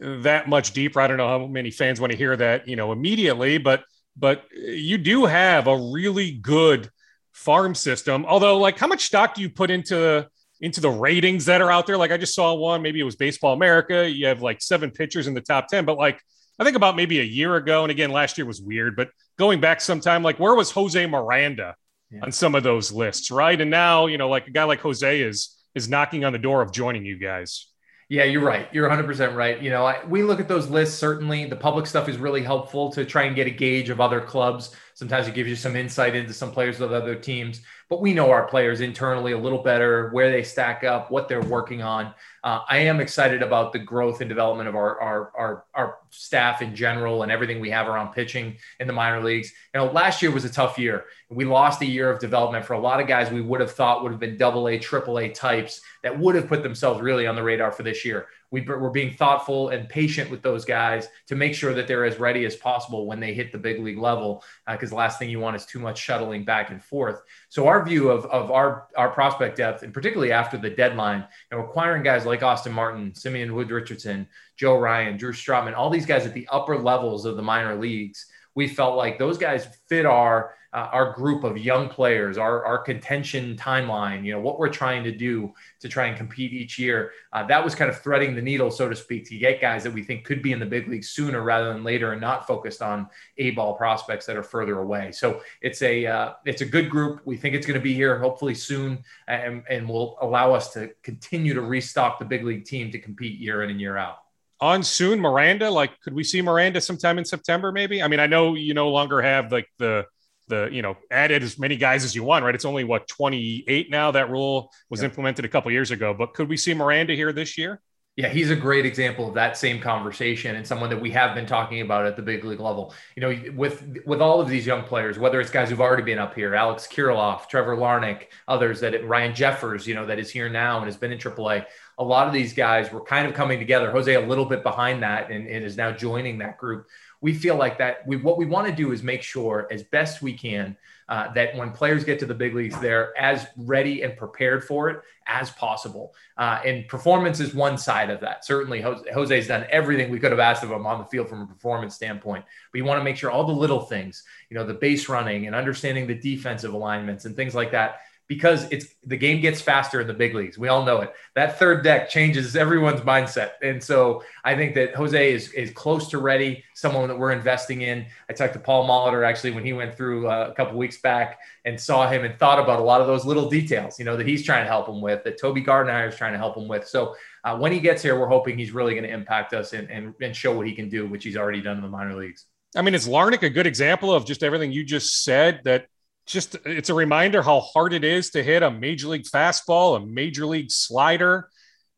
[0.00, 1.00] that much deeper.
[1.00, 3.84] I don't know how many fans want to hear that, you know, immediately, but
[4.16, 6.90] but you do have a really good
[7.32, 8.26] farm system.
[8.26, 10.28] Although, like, how much stock do you put into
[10.60, 11.96] into the ratings that are out there?
[11.96, 12.82] Like, I just saw one.
[12.82, 14.08] Maybe it was Baseball America.
[14.08, 16.20] You have like seven pitchers in the top ten, but like,
[16.58, 19.08] I think about maybe a year ago, and again, last year was weird, but
[19.38, 21.74] going back sometime, like, where was Jose Miranda
[22.10, 22.20] yeah.
[22.22, 23.58] on some of those lists, right?
[23.58, 26.60] And now, you know, like a guy like Jose is is knocking on the door
[26.62, 27.69] of joining you guys.
[28.10, 28.68] Yeah, you're right.
[28.74, 29.62] You're 100% right.
[29.62, 30.98] You know, I, we look at those lists.
[30.98, 34.20] Certainly, the public stuff is really helpful to try and get a gauge of other
[34.20, 34.74] clubs.
[34.94, 38.30] Sometimes it gives you some insight into some players of other teams but we know
[38.30, 42.14] our players internally a little better, where they stack up, what they're working on.
[42.44, 46.62] Uh, I am excited about the growth and development of our, our, our, our, staff
[46.62, 49.52] in general and everything we have around pitching in the minor leagues.
[49.74, 51.04] You know, last year was a tough year.
[51.28, 54.02] We lost a year of development for a lot of guys we would have thought
[54.02, 57.36] would have been double A, triple A types that would have put themselves really on
[57.36, 61.36] the radar for this year we, are being thoughtful and patient with those guys to
[61.36, 64.42] make sure that they're as ready as possible when they hit the big league level.
[64.68, 67.22] Because uh, the last thing you want is too much shuttling back and forth.
[67.50, 71.64] So our view of, of our our prospect depth, and particularly after the deadline, know,
[71.64, 76.24] acquiring guys like Austin Martin, Simeon Wood Richardson, Joe Ryan, Drew Strotman, all these guys
[76.24, 80.54] at the upper levels of the minor leagues, we felt like those guys fit our
[80.72, 85.02] uh, our group of young players, our, our contention timeline, you know, what we're trying
[85.02, 87.10] to do to try and compete each year.
[87.32, 89.92] Uh, that was kind of threading the needle, so to speak, to get guys that
[89.92, 92.82] we think could be in the big league sooner rather than later and not focused
[92.82, 95.10] on A ball prospects that are further away.
[95.10, 97.20] So it's a, uh, it's a good group.
[97.24, 100.90] We think it's going to be here hopefully soon and, and will allow us to
[101.02, 104.18] continue to restock the big league team to compete year in and year out
[104.60, 108.26] on soon miranda like could we see miranda sometime in september maybe i mean i
[108.26, 110.04] know you no longer have like the
[110.50, 113.90] the you know added as many guys as you want right it's only what 28
[113.90, 115.10] now that rule was yep.
[115.10, 117.80] implemented a couple years ago but could we see miranda here this year
[118.20, 121.46] yeah, he's a great example of that same conversation and someone that we have been
[121.46, 122.92] talking about at the big league level.
[123.16, 126.18] You know, with with all of these young players, whether it's guys who've already been
[126.18, 130.50] up here, Alex Kirilloff Trevor Larnach, others that Ryan Jeffers, you know, that is here
[130.50, 131.64] now and has been in AAA.
[131.98, 133.90] A lot of these guys were kind of coming together.
[133.90, 136.88] Jose a little bit behind that and, and is now joining that group
[137.20, 140.22] we feel like that we what we want to do is make sure as best
[140.22, 140.76] we can
[141.10, 144.88] uh, that when players get to the big leagues, they're as ready and prepared for
[144.88, 146.14] it as possible.
[146.36, 148.44] Uh, and performance is one side of that.
[148.44, 151.42] Certainly, Jose, Jose's done everything we could have asked of him on the field from
[151.42, 152.44] a performance standpoint.
[152.70, 155.48] But you want to make sure all the little things, you know, the base running
[155.48, 160.00] and understanding the defensive alignments and things like that because it's the game gets faster
[160.00, 160.56] in the big leagues.
[160.56, 161.12] We all know it.
[161.34, 163.54] That third deck changes everyone's mindset.
[163.60, 167.82] And so I think that Jose is, is close to ready, someone that we're investing
[167.82, 168.06] in.
[168.28, 171.40] I talked to Paul Molitor actually when he went through uh, a couple weeks back
[171.64, 174.28] and saw him and thought about a lot of those little details, you know, that
[174.28, 176.86] he's trying to help him with, that Toby Gardenhire is trying to help him with.
[176.86, 179.90] So uh, when he gets here, we're hoping he's really going to impact us and,
[179.90, 182.46] and, and show what he can do, which he's already done in the minor leagues.
[182.76, 185.86] I mean, is Larnach a good example of just everything you just said that
[186.30, 190.06] just it's a reminder how hard it is to hit a major league fastball, a
[190.06, 191.48] major league slider.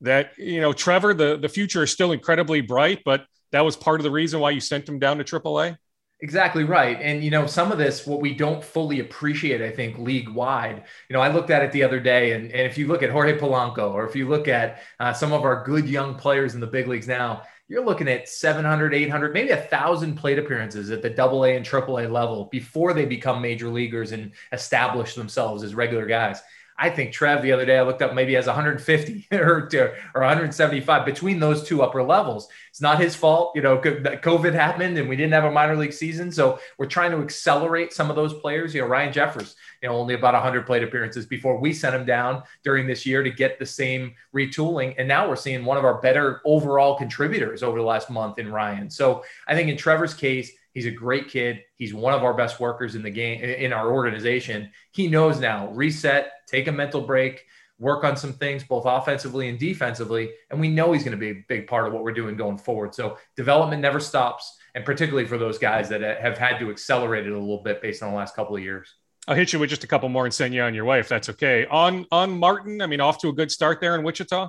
[0.00, 4.00] That you know, Trevor, the the future is still incredibly bright, but that was part
[4.00, 5.76] of the reason why you sent him down to AAA.
[6.22, 6.98] Exactly right.
[7.00, 10.84] And, you know, some of this, what we don't fully appreciate, I think, league wide,
[11.08, 13.10] you know, I looked at it the other day, and, and if you look at
[13.10, 16.60] Jorge Polanco, or if you look at uh, some of our good young players in
[16.60, 17.42] the big leagues now,
[17.72, 21.64] you're looking at 700, 800, maybe a thousand plate appearances at the double A and
[21.64, 26.42] triple A level before they become major leaguers and establish themselves as regular guys.
[26.78, 29.70] I think Trev the other day I looked up maybe has 150 or,
[30.14, 32.48] or 175 between those two upper levels.
[32.70, 33.78] It's not his fault, you know.
[33.78, 37.92] COVID happened and we didn't have a minor league season, so we're trying to accelerate
[37.92, 38.74] some of those players.
[38.74, 42.04] You know, Ryan Jeffers, you know, only about 100 plate appearances before we sent him
[42.04, 45.84] down during this year to get the same retooling, and now we're seeing one of
[45.84, 48.90] our better overall contributors over the last month in Ryan.
[48.90, 51.62] So I think in Trevor's case He's a great kid.
[51.76, 54.70] He's one of our best workers in the game in our organization.
[54.92, 57.44] He knows now reset, take a mental break,
[57.78, 61.30] work on some things both offensively and defensively, and we know he's going to be
[61.30, 62.94] a big part of what we're doing going forward.
[62.94, 67.32] So development never stops, and particularly for those guys that have had to accelerate it
[67.32, 68.94] a little bit based on the last couple of years.
[69.28, 71.08] I'll hit you with just a couple more and send you on your way if
[71.08, 71.66] that's okay.
[71.66, 74.48] On on Martin, I mean, off to a good start there in Wichita.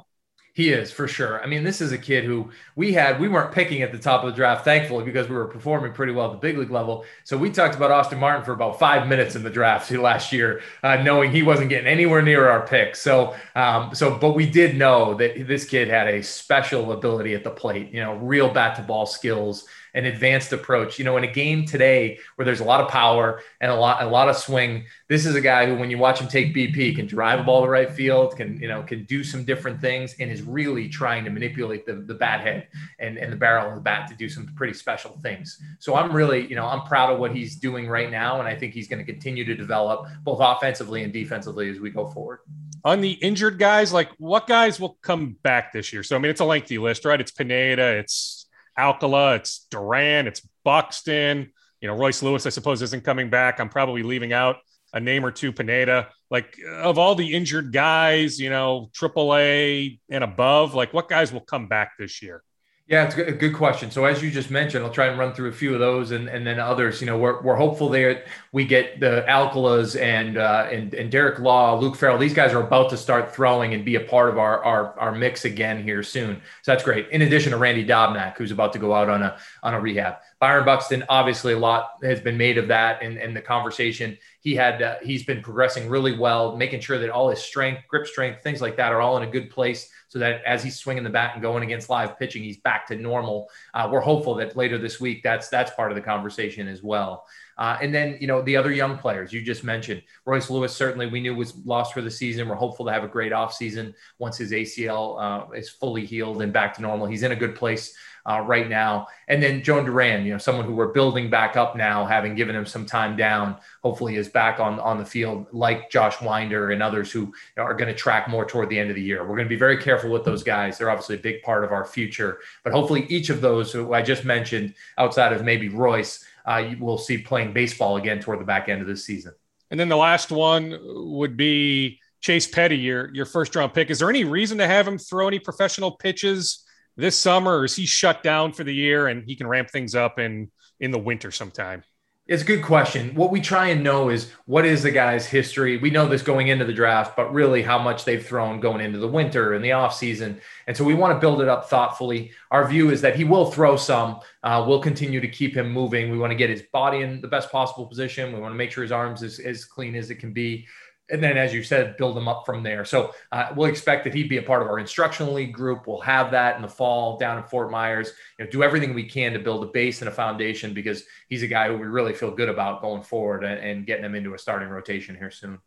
[0.56, 1.42] He is for sure.
[1.42, 4.24] I mean, this is a kid who we had, we weren't picking at the top
[4.24, 7.06] of the draft, thankfully, because we were performing pretty well at the big league level.
[7.24, 10.62] So we talked about Austin Martin for about five minutes in the draft last year,
[10.84, 12.96] uh, knowing he wasn't getting anywhere near our pick.
[12.96, 17.44] So, um, so, but we did know that this kid had a special ability at
[17.44, 20.98] the plate, you know, real bat to ball skills an advanced approach.
[20.98, 24.04] You know, in a game today where there's a lot of power and a lot
[24.04, 26.96] a lot of swing, this is a guy who, when you watch him take BP,
[26.96, 30.16] can drive a ball to right field, can you know can do some different things,
[30.20, 32.68] and is really trying to manipulate the the bat head
[33.00, 35.62] and and the barrel of the bat to do some pretty special things.
[35.80, 38.56] So I'm really you know I'm proud of what he's doing right now, and I
[38.56, 42.40] think he's going to continue to develop both offensively and defensively as we go forward
[42.86, 46.04] on the injured guys, like what guys will come back this year?
[46.04, 47.20] So I mean, it's a lengthy list, right?
[47.20, 48.43] It's Pineda, it's
[48.78, 51.52] Alcala, it's Duran, it's Buxton.
[51.82, 53.60] You know, Royce Lewis, I suppose, isn't coming back.
[53.60, 54.58] I'm probably leaving out
[54.94, 56.10] a name or two, Pineda.
[56.30, 61.42] Like of all the injured guys, you know, AAA and above, like what guys will
[61.42, 62.44] come back this year?
[62.86, 63.92] Yeah, it's a good question.
[63.92, 66.28] So as you just mentioned, I'll try and run through a few of those, and,
[66.28, 67.00] and then others.
[67.00, 71.40] You know, we're, we're hopeful there we get the Alcalas and uh, and and Derek
[71.40, 72.18] Law, Luke Farrell.
[72.18, 75.12] These guys are about to start throwing and be a part of our our, our
[75.14, 76.42] mix again here soon.
[76.62, 77.08] So that's great.
[77.10, 80.18] In addition to Randy Dobnak, who's about to go out on a on a rehab.
[80.40, 84.18] Byron Buxton, obviously, a lot has been made of that and, and the conversation.
[84.42, 88.08] He had uh, he's been progressing really well, making sure that all his strength, grip
[88.08, 91.04] strength, things like that are all in a good place so that as he's swinging
[91.04, 93.50] the bat and going against live pitching, he's back to normal.
[93.74, 97.26] Uh, we're hopeful that later this week, that's that's part of the conversation as well.
[97.58, 101.08] Uh, and then, you know, the other young players you just mentioned, Royce Lewis certainly
[101.08, 102.48] we knew was lost for the season.
[102.48, 106.54] We're hopeful to have a great offseason once his ACL uh, is fully healed and
[106.54, 107.08] back to normal.
[107.08, 107.96] He's in a good place
[108.26, 109.08] uh, right now.
[109.28, 112.56] And then Jhoan Duran, you know, someone who we're building back up now, having given
[112.56, 116.82] him some time down, hopefully is back on, on the field, like Josh Winder and
[116.82, 119.22] others who are going to track more toward the end of the year.
[119.22, 120.78] We're going to be very careful with those guys.
[120.78, 124.02] They're obviously a big part of our future, but hopefully each of those who I
[124.02, 128.70] just mentioned, outside of maybe Royce, uh, will see playing baseball again toward the back
[128.70, 129.34] end of this season.
[129.72, 133.90] And then the last one would be Chase Petty, your your first round pick.
[133.90, 136.64] Is there any reason to have him throw any professional pitches
[136.96, 139.96] this summer, or is he shut down for the year and he can ramp things
[139.96, 141.84] up in in the winter sometime?
[142.26, 143.14] It's a good question.
[143.16, 145.76] What we try and know is what is the guy's history.
[145.76, 148.98] We know this going into the draft, but really how much they've thrown going into
[148.98, 150.40] the winter and the off season.
[150.66, 152.32] And so we want to build it up thoughtfully.
[152.50, 154.22] Our view is that he will throw some.
[154.42, 156.12] Uh, we'll continue to keep him moving.
[156.12, 158.32] We want to get his body in the best possible position.
[158.32, 160.66] We want to make sure his arms is as clean as it can be
[161.10, 162.86] and then as you said build them up from there.
[162.86, 165.88] So uh, we'll expect that he'd be a part of our instructional league group.
[165.88, 168.12] We'll have that in the fall down in fort myers.
[168.40, 171.44] You know do everything we can to build a base and a foundation because he's
[171.44, 174.34] a guy who we really feel good about going forward and, and getting him into
[174.34, 175.60] a starting rotation here soon.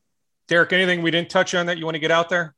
[0.49, 2.55] Derek anything we didn't touch on that you want to get out there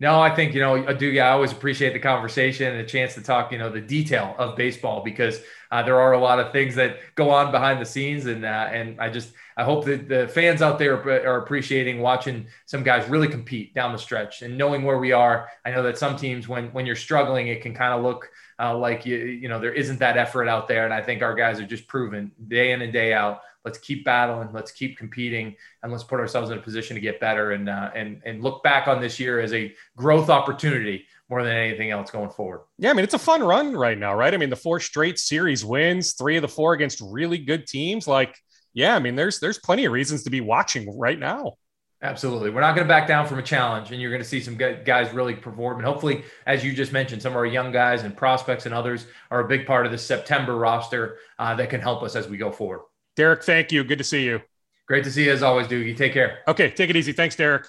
[0.00, 1.06] no, I think, you know, I do.
[1.06, 4.34] Yeah, I always appreciate the conversation and a chance to talk, you know, the detail
[4.38, 5.40] of baseball because
[5.72, 8.26] uh, there are a lot of things that go on behind the scenes.
[8.26, 10.94] And, uh, and I just, I hope that the fans out there
[11.26, 15.48] are appreciating watching some guys really compete down the stretch and knowing where we are.
[15.64, 18.30] I know that some teams, when, when you're struggling, it can kind of look
[18.60, 20.84] uh, like, you, you know, there isn't that effort out there.
[20.84, 24.02] And I think our guys are just proven day in and day out let's keep
[24.02, 27.68] battling, let's keep competing, and let's put ourselves in a position to get better and
[27.68, 31.90] uh, and and look back on this year as a growth opportunity more than anything
[31.90, 32.62] else going forward.
[32.78, 34.32] Yeah, I mean it's a fun run right now, right?
[34.32, 38.08] I mean the four straight series wins, three of the four against really good teams.
[38.08, 38.34] Like,
[38.72, 41.54] yeah, I mean there's there's plenty of reasons to be watching right now.
[42.00, 42.50] Absolutely.
[42.50, 44.56] We're not going to back down from a challenge, and you're going to see some
[44.56, 45.78] guys really perform.
[45.78, 49.06] And hopefully, as you just mentioned, some of our young guys and prospects and others
[49.32, 52.36] are a big part of the September roster uh, that can help us as we
[52.36, 52.82] go forward.
[53.18, 53.82] Derek, thank you.
[53.82, 54.40] Good to see you.
[54.86, 55.96] Great to see you as always, Doogie.
[55.96, 56.38] Take care.
[56.46, 57.10] Okay, take it easy.
[57.10, 57.66] Thanks, Derek.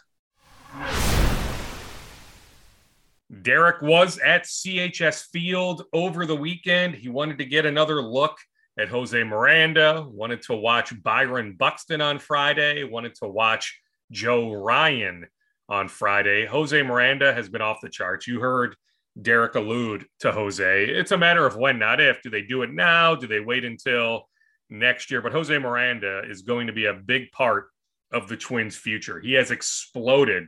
[3.42, 6.94] Derek was at CHS Field over the weekend.
[6.94, 8.38] He wanted to get another look
[8.78, 13.82] at Jose Miranda, wanted to watch Byron Buxton on Friday, wanted to watch
[14.12, 15.26] Joe Ryan
[15.68, 16.46] on Friday.
[16.46, 18.28] Jose Miranda has been off the charts.
[18.28, 18.76] You heard
[19.20, 20.86] Derek allude to Jose.
[20.86, 22.22] It's a matter of when, not if.
[22.22, 23.16] Do they do it now?
[23.16, 24.30] Do they wait until
[24.70, 25.22] next year.
[25.22, 27.68] But Jose Miranda is going to be a big part
[28.12, 29.20] of the Twins' future.
[29.20, 30.48] He has exploded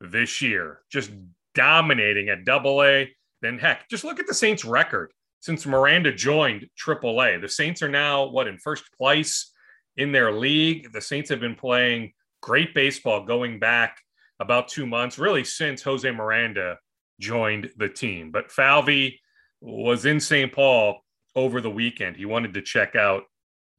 [0.00, 1.10] this year, just
[1.54, 3.10] dominating at double A.
[3.40, 7.38] Then, heck, just look at the Saints' record since Miranda joined triple A.
[7.38, 9.52] The Saints are now, what, in first place
[9.96, 10.92] in their league?
[10.92, 13.98] The Saints have been playing great baseball going back
[14.38, 16.78] about two months, really since Jose Miranda
[17.20, 18.30] joined the team.
[18.30, 19.20] But Falvey
[19.60, 20.52] was in St.
[20.52, 21.00] Paul
[21.34, 22.16] over the weekend.
[22.16, 23.24] He wanted to check out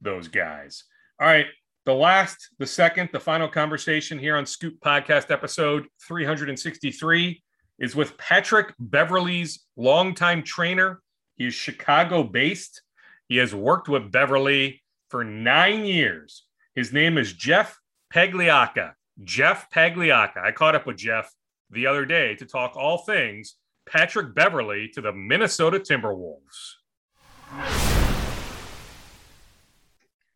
[0.04, 0.84] those guys.
[1.20, 1.46] All right.
[1.86, 7.42] The last, the second, the final conversation here on Scoop Podcast episode 363
[7.78, 11.00] is with Patrick Beverley's longtime trainer.
[11.36, 12.82] He is Chicago based.
[13.28, 16.44] He has worked with Beverley for nine years.
[16.74, 17.78] His name is Jeff
[18.14, 18.92] Pagliocca.
[19.22, 20.42] Jeff Pagliocca.
[20.42, 21.30] I caught up with Jeff
[21.70, 27.93] the other day to talk all things Patrick Beverley to the Minnesota Timberwolves.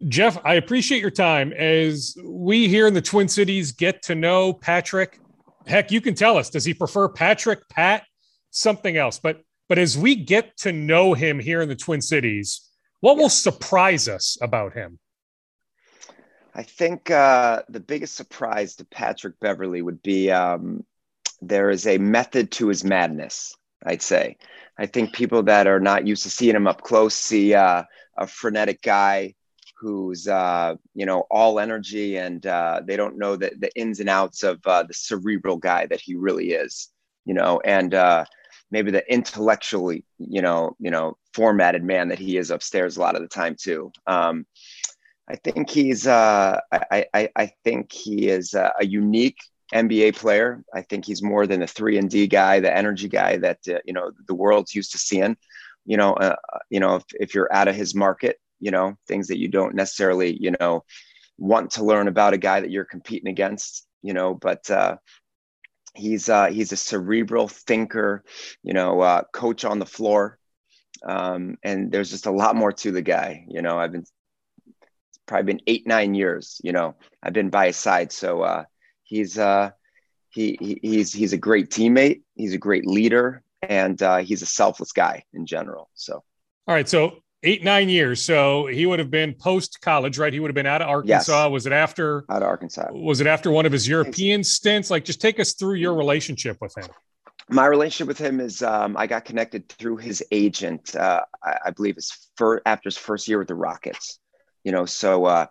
[0.06, 4.52] Jeff, I appreciate your time as we here in the Twin Cities get to know
[4.52, 5.18] Patrick.
[5.66, 8.04] Heck, you can tell us, does he prefer Patrick, Pat,
[8.50, 9.18] something else?
[9.18, 12.70] But but as we get to know him here in the Twin Cities,
[13.00, 14.98] what will surprise us about him?
[16.54, 20.84] I think uh, the biggest surprise to Patrick Beverley would be um,
[21.42, 23.54] there is a method to his madness.
[23.84, 24.36] I'd say.
[24.76, 27.82] I think people that are not used to seeing him up close see uh,
[28.16, 29.34] a frenetic guy
[29.80, 34.08] who's uh, you know all energy and uh, they don't know the, the ins and
[34.08, 36.88] outs of uh, the cerebral guy that he really is
[37.24, 38.24] you know and uh,
[38.70, 43.14] maybe the intellectually you know you know formatted man that he is upstairs a lot
[43.14, 44.44] of the time too um,
[45.28, 49.38] i think he's uh, I, I, I think he is a unique
[49.74, 50.64] NBA player.
[50.74, 53.78] I think he's more than the three and D guy, the energy guy that uh,
[53.84, 55.36] you know the world's used to seeing.
[55.84, 56.36] You know, uh,
[56.70, 59.74] you know if, if you're out of his market, you know things that you don't
[59.74, 60.84] necessarily you know
[61.38, 64.96] want to learn about a guy that you're competing against you know but uh
[65.94, 68.24] he's uh he's a cerebral thinker
[68.62, 70.38] you know uh coach on the floor.
[71.04, 74.04] Um and there's just a lot more to the guy you know i've been
[75.26, 78.10] probably been eight nine years you know i've been by his side.
[78.12, 78.64] So uh
[79.04, 79.70] he's uh
[80.30, 82.22] he, he he's he's a great teammate.
[82.34, 85.88] He's a great leader and uh he's a selfless guy in general.
[85.94, 86.22] So
[86.66, 86.88] all right.
[86.88, 88.22] So eight nine years.
[88.22, 90.32] So he would have been post college, right?
[90.32, 91.44] He would have been out of Arkansas.
[91.44, 91.50] Yes.
[91.50, 92.88] Was it after out of Arkansas?
[92.92, 94.90] Was it after one of his European stints?
[94.90, 96.86] Like, just take us through your relationship with him.
[97.50, 100.94] My relationship with him is um, I got connected through his agent.
[100.94, 104.18] Uh, I, I, believe his first after his first year with the Rockets.
[104.64, 105.46] You know, so uh,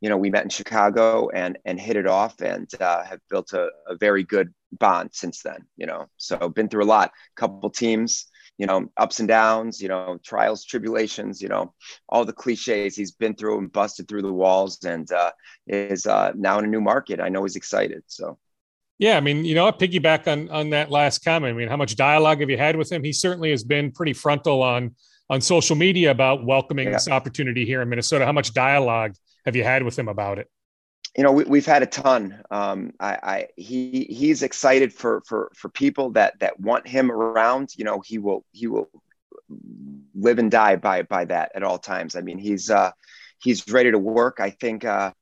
[0.00, 3.52] you know we met in Chicago and and hit it off and uh, have built
[3.52, 5.66] a, a very good bond since then.
[5.76, 8.26] You know, so been through a lot, couple teams
[8.58, 11.74] you know, ups and downs, you know, trials, tribulations, you know,
[12.08, 15.32] all the cliches he's been through and busted through the walls and uh,
[15.66, 17.20] is uh, now in a new market.
[17.20, 18.02] I know he's excited.
[18.06, 18.38] So.
[18.98, 21.52] Yeah, I mean, you know, I piggyback on on that last comment.
[21.52, 23.02] I mean, how much dialogue have you had with him?
[23.02, 24.94] He certainly has been pretty frontal on
[25.28, 26.92] on social media about welcoming yeah.
[26.92, 28.24] this opportunity here in Minnesota.
[28.24, 29.14] How much dialogue
[29.46, 30.48] have you had with him about it?
[31.16, 32.42] You know, we, have had a ton.
[32.50, 37.70] Um, I, I, he, he's excited for, for, for people that, that want him around.
[37.76, 38.88] You know, he will, he will
[40.14, 42.16] live and die by, by that at all times.
[42.16, 42.90] I mean, he's, uh,
[43.38, 44.38] he's ready to work.
[44.40, 45.12] I think, uh,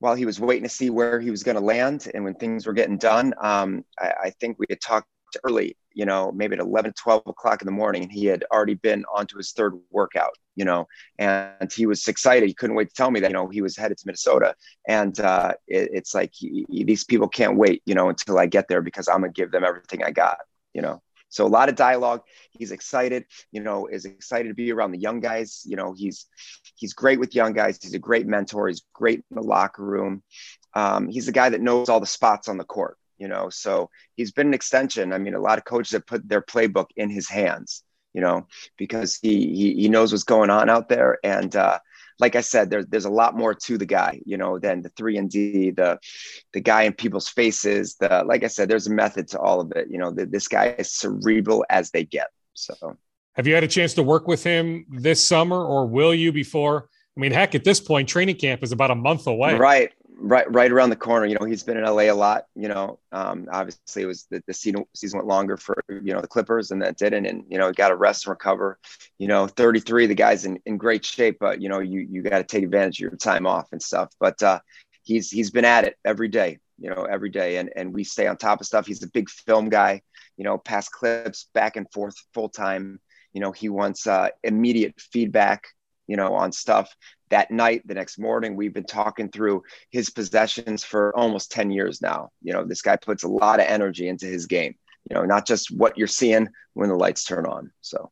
[0.00, 2.66] while he was waiting to see where he was going to land and when things
[2.66, 5.06] were getting done, um, I, I think we had talked
[5.44, 8.74] early, you know, maybe at 11, 12 o'clock in the morning, and he had already
[8.74, 10.86] been onto his third workout, you know,
[11.18, 12.48] and he was excited.
[12.48, 14.54] He couldn't wait to tell me that, you know, he was headed to Minnesota.
[14.88, 18.46] And uh, it, it's like he, he, these people can't wait, you know, until I
[18.46, 20.38] get there because I'm going to give them everything I got,
[20.74, 21.02] you know.
[21.28, 22.20] So a lot of dialogue.
[22.50, 25.62] He's excited, you know, is excited to be around the young guys.
[25.64, 26.26] You know, he's
[26.74, 27.78] he's great with young guys.
[27.80, 28.68] He's a great mentor.
[28.68, 30.22] He's great in the locker room.
[30.74, 33.88] Um, he's the guy that knows all the spots on the court you know so
[34.16, 37.08] he's been an extension i mean a lot of coaches have put their playbook in
[37.08, 38.46] his hands you know
[38.76, 41.78] because he he, he knows what's going on out there and uh
[42.22, 44.90] like I said, there's there's a lot more to the guy, you know, than the
[44.90, 45.98] three and D, the
[46.52, 47.96] the guy in people's faces.
[47.96, 49.88] The like I said, there's a method to all of it.
[49.90, 52.28] You know, the, this guy is cerebral as they get.
[52.54, 52.96] So,
[53.34, 56.88] have you had a chance to work with him this summer, or will you before?
[57.16, 59.56] I mean, heck, at this point, training camp is about a month away.
[59.56, 59.92] Right,
[60.22, 61.26] right right around the corner.
[61.26, 62.46] You know, he's been in LA a lot.
[62.54, 66.20] You know, um, obviously it was the, the season season went longer for you know
[66.20, 67.26] the Clippers, and that didn't.
[67.26, 68.78] And you know, got to rest and recover.
[69.18, 72.38] You know, 33, the guy's in, in great shape, but you know, you you got
[72.38, 74.12] to take advantage of your time off and stuff.
[74.20, 74.60] But uh,
[75.02, 76.58] he's he's been at it every day.
[76.78, 78.86] You know, every day, and and we stay on top of stuff.
[78.86, 80.02] He's a big film guy.
[80.36, 83.00] You know, pass clips back and forth full time.
[83.32, 85.66] You know, he wants uh, immediate feedback
[86.06, 86.94] you know, on stuff
[87.32, 92.02] that night, the next morning, we've been talking through his possessions for almost 10 years
[92.02, 92.30] now.
[92.42, 94.74] You know, this guy puts a lot of energy into his game,
[95.08, 97.72] you know, not just what you're seeing when the lights turn on.
[97.80, 98.10] So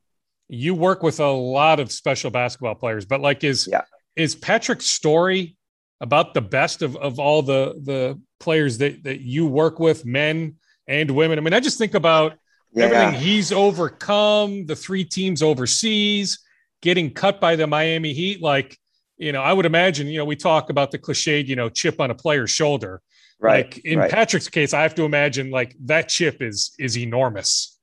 [0.48, 3.82] you work with a lot of special basketball players, but like is yeah.
[4.16, 5.56] is Patrick's story
[6.00, 10.56] about the best of, of all the the players that, that you work with, men
[10.88, 11.38] and women?
[11.38, 12.38] I mean, I just think about
[12.72, 12.84] yeah.
[12.84, 16.38] everything he's overcome, the three teams overseas,
[16.80, 18.78] getting cut by the Miami Heat, like
[19.20, 22.00] you know, I would imagine, you know, we talk about the cliched, you know, chip
[22.00, 23.02] on a player's shoulder.
[23.38, 23.66] Right.
[23.66, 24.10] Like in right.
[24.10, 27.78] Patrick's case, I have to imagine like that chip is is enormous.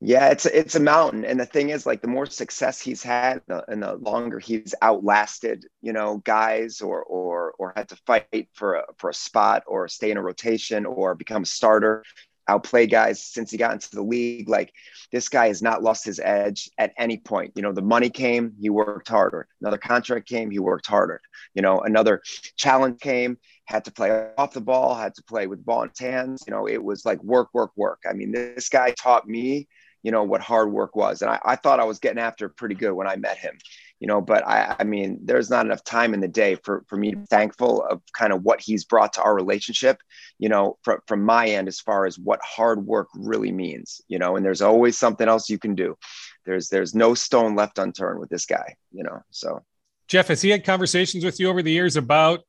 [0.00, 3.02] Yeah, it's a, it's a mountain, and the thing is, like, the more success he's
[3.02, 7.96] had, the, and the longer he's outlasted, you know, guys, or or or had to
[8.06, 12.04] fight for a for a spot, or stay in a rotation, or become a starter,
[12.48, 14.48] outplay guys since he got into the league.
[14.48, 14.72] Like,
[15.12, 17.52] this guy has not lost his edge at any point.
[17.54, 19.48] You know, the money came, he worked harder.
[19.60, 21.20] Another contract came, he worked harder.
[21.54, 22.22] You know, another
[22.56, 25.98] challenge came, had to play off the ball, had to play with ball in his
[25.98, 26.44] hands.
[26.46, 28.02] You know, it was like work, work, work.
[28.08, 29.68] I mean, this guy taught me
[30.02, 32.76] you know what hard work was and I, I, thought i was getting after pretty
[32.76, 33.58] good when i met him
[34.00, 36.96] you know but I, I mean there's not enough time in the day for, for
[36.96, 40.00] me to be thankful of kind of what he's brought to our relationship
[40.38, 44.18] you know from, from my end as far as what hard work really means you
[44.18, 45.96] know and there's always something else you can do.
[46.44, 49.64] There's there's no stone left unturned with this guy you know so.
[50.08, 52.40] Jeff has he had conversations with you over the years about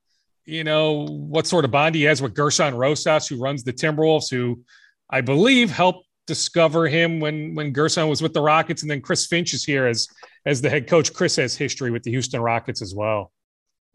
[0.46, 4.30] you know what sort of bond he has with Gersson Rosas who runs the timberwolves
[4.30, 4.62] who
[5.10, 9.26] i believe helped discover him when when Gersson was with the Rockets, and then Chris
[9.26, 10.08] Finch is here as
[10.48, 11.14] as the head coach.
[11.14, 13.32] Chris has history with the Houston Rockets as well.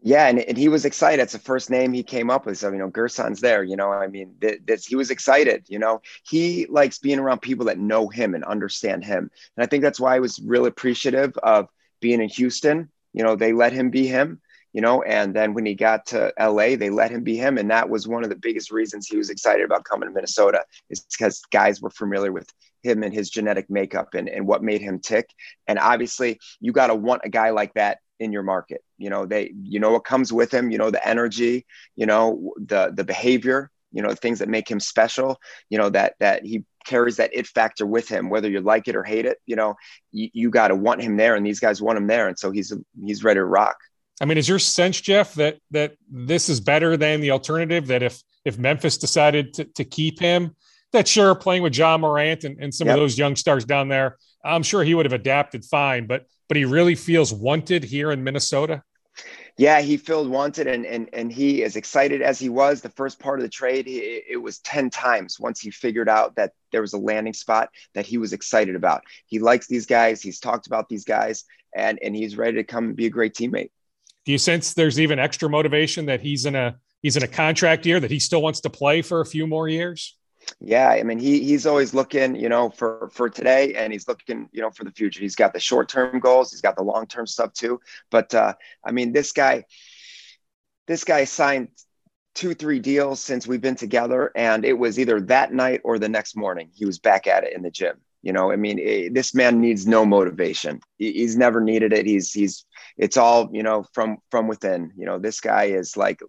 [0.05, 1.21] Yeah, and, and he was excited.
[1.21, 2.57] It's the first name he came up with.
[2.57, 3.63] So you know, Gersson's there.
[3.63, 5.65] You know, I mean, this, he was excited.
[5.67, 9.65] You know, he likes being around people that know him and understand him, and I
[9.65, 11.69] think that's why I was really appreciative of
[12.01, 12.89] being in Houston.
[13.13, 14.39] You know, they let him be him
[14.73, 17.69] you know and then when he got to la they let him be him and
[17.69, 21.01] that was one of the biggest reasons he was excited about coming to minnesota is
[21.01, 22.51] because guys were familiar with
[22.83, 25.29] him and his genetic makeup and, and what made him tick.
[25.67, 28.83] And obviously you got to want a guy like that in your market.
[28.97, 31.65] You know they you know what comes with him you know the energy
[31.95, 36.13] you know the the behavior you know things that make him special you know that
[36.21, 39.39] that he carries that it factor with him whether you like it or hate it
[39.45, 39.75] you know
[40.11, 42.27] you, you got to want him there and these guys want him there.
[42.27, 42.73] And so he's
[43.03, 43.77] he's ready to rock.
[44.21, 47.87] I mean, is your sense, Jeff, that that this is better than the alternative?
[47.87, 50.55] That if if Memphis decided to, to keep him,
[50.93, 52.95] that sure playing with Ja Morant and, and some yep.
[52.95, 56.07] of those young stars down there, I'm sure he would have adapted fine.
[56.07, 58.83] But but he really feels wanted here in Minnesota.
[59.57, 63.19] Yeah, he feels wanted, and and and he as excited as he was the first
[63.19, 63.85] part of the trade.
[63.85, 67.69] He, it was ten times once he figured out that there was a landing spot
[67.93, 69.03] that he was excited about.
[69.27, 70.21] He likes these guys.
[70.21, 71.43] He's talked about these guys,
[71.75, 73.69] and and he's ready to come and be a great teammate
[74.25, 77.85] do you sense there's even extra motivation that he's in a he's in a contract
[77.85, 80.17] year that he still wants to play for a few more years?
[80.59, 84.49] Yeah, I mean he he's always looking, you know, for for today, and he's looking,
[84.51, 85.19] you know, for the future.
[85.19, 87.79] He's got the short term goals, he's got the long term stuff too.
[88.09, 89.65] But uh, I mean, this guy,
[90.87, 91.69] this guy signed
[92.35, 96.09] two three deals since we've been together, and it was either that night or the
[96.09, 97.97] next morning he was back at it in the gym.
[98.21, 100.79] You know, I mean, it, eh, this man needs no motivation.
[100.97, 102.05] He's never needed it.
[102.05, 102.65] He's he's
[102.97, 104.91] it's all you know from from within.
[104.97, 106.21] You know, this guy is like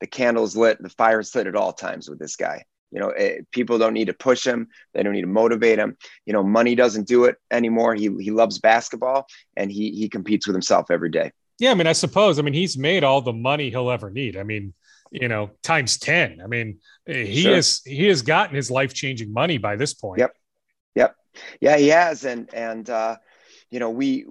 [0.00, 2.64] the candle's lit, the fire's lit at all times with this guy.
[2.92, 4.68] You know, it, eh, people don't need to push him.
[4.94, 5.96] They don't need to motivate him.
[6.26, 7.94] You know, money doesn't do it anymore.
[7.94, 9.26] He he loves basketball
[9.56, 11.32] and he he competes with himself every day.
[11.58, 12.38] Yeah, I mean, I suppose.
[12.38, 14.36] I mean, he's made all the money he'll ever need.
[14.36, 14.74] I mean,
[15.10, 16.40] you know, times ten.
[16.42, 17.54] I mean, eh, he sure.
[17.56, 20.20] has he has gotten his life changing money by this point.
[20.20, 20.36] Yep.
[20.94, 21.16] Yep.
[21.60, 23.16] Yeah, he has, and and uh,
[23.72, 24.26] you know, we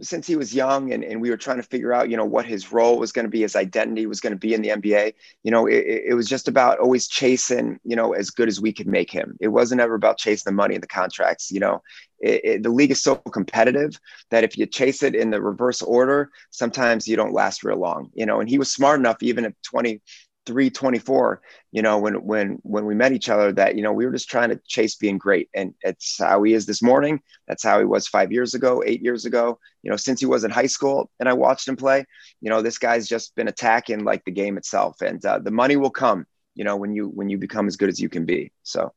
[0.00, 2.46] since he was young and, and we were trying to figure out, you know, what
[2.46, 5.14] his role was going to be, his identity was going to be in the NBA,
[5.42, 8.72] you know, it, it, was just about always chasing, you know, as good as we
[8.72, 9.36] could make him.
[9.40, 11.82] It wasn't ever about chasing the money and the contracts, you know.
[12.20, 13.98] It, the league is so competitive
[14.30, 18.10] that if you chase it in the reverse order, sometimes you don't last real long,
[18.14, 18.40] you know.
[18.40, 20.00] And he was smart enough, even at 20,
[20.46, 21.40] 324
[21.72, 24.30] you know when when when we met each other that you know we were just
[24.30, 25.48] trying to chase being great.
[25.54, 27.20] And it's how he is this morning.
[27.48, 30.44] That's how he was five years ago eight years ago you know since he was
[30.44, 32.04] in high school and i watched him play.
[32.40, 35.00] You know this guy's just been attacking like the game itself.
[35.00, 37.88] And uh, the money will come you know when you when you become as good
[37.88, 38.52] as you can be.
[38.62, 38.92] So.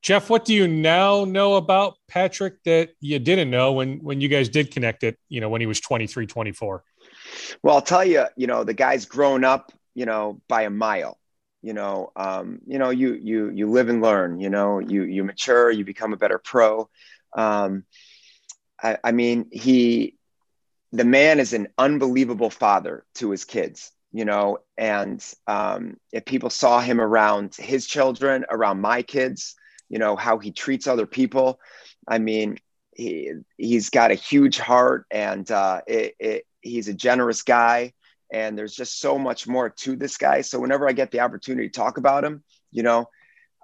[0.00, 4.28] Jeff what do you now know about patrick that you didn't know when when you
[4.28, 6.84] guys did connect it you know when he was 23 24
[7.64, 11.18] well i'll tell you you know the guy's grown up you know, by a mile.
[11.60, 14.38] You know, um, you know, you you you live and learn.
[14.38, 16.88] You know, you you mature, you become a better pro.
[17.32, 17.84] Um,
[18.80, 20.14] I, I mean, he,
[20.92, 23.90] the man is an unbelievable father to his kids.
[24.12, 29.56] You know, and um, if people saw him around his children, around my kids,
[29.88, 31.58] you know how he treats other people.
[32.06, 32.58] I mean,
[32.94, 37.94] he he's got a huge heart, and uh, it, it, he's a generous guy
[38.32, 40.40] and there's just so much more to this guy.
[40.42, 43.08] So whenever I get the opportunity to talk about him, you know,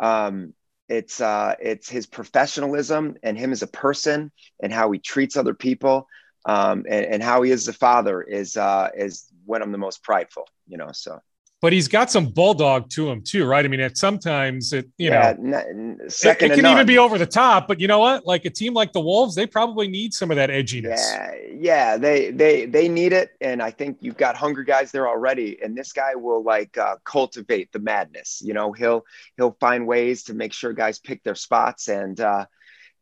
[0.01, 0.55] um,
[0.89, 4.31] it's uh, it's his professionalism and him as a person
[4.63, 6.07] and how he treats other people
[6.45, 10.03] um, and, and how he is a father is uh, is when I'm the most
[10.03, 10.91] prideful, you know.
[10.93, 11.21] So
[11.65, 13.65] but he's got some bulldog to him too, right?
[13.65, 16.99] I mean, at sometimes it, you yeah, know, n- second it, it can even be
[16.99, 17.69] over the top.
[17.69, 18.27] But you know what?
[18.27, 20.99] Like a team like the Wolves, they probably need some of that edginess.
[20.99, 25.09] Yeah, yeah, they they they need it, and I think you've got hungry guys there
[25.09, 25.59] already.
[25.63, 28.43] And this guy will like uh, cultivate the madness.
[28.45, 29.07] You know, he'll
[29.39, 32.45] he'll find ways to make sure guys pick their spots, and uh,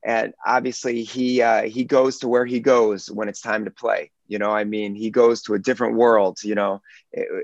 [0.05, 4.13] and obviously he uh, he goes to where he goes when it's time to play
[4.33, 6.81] you know i mean he goes to a different world you know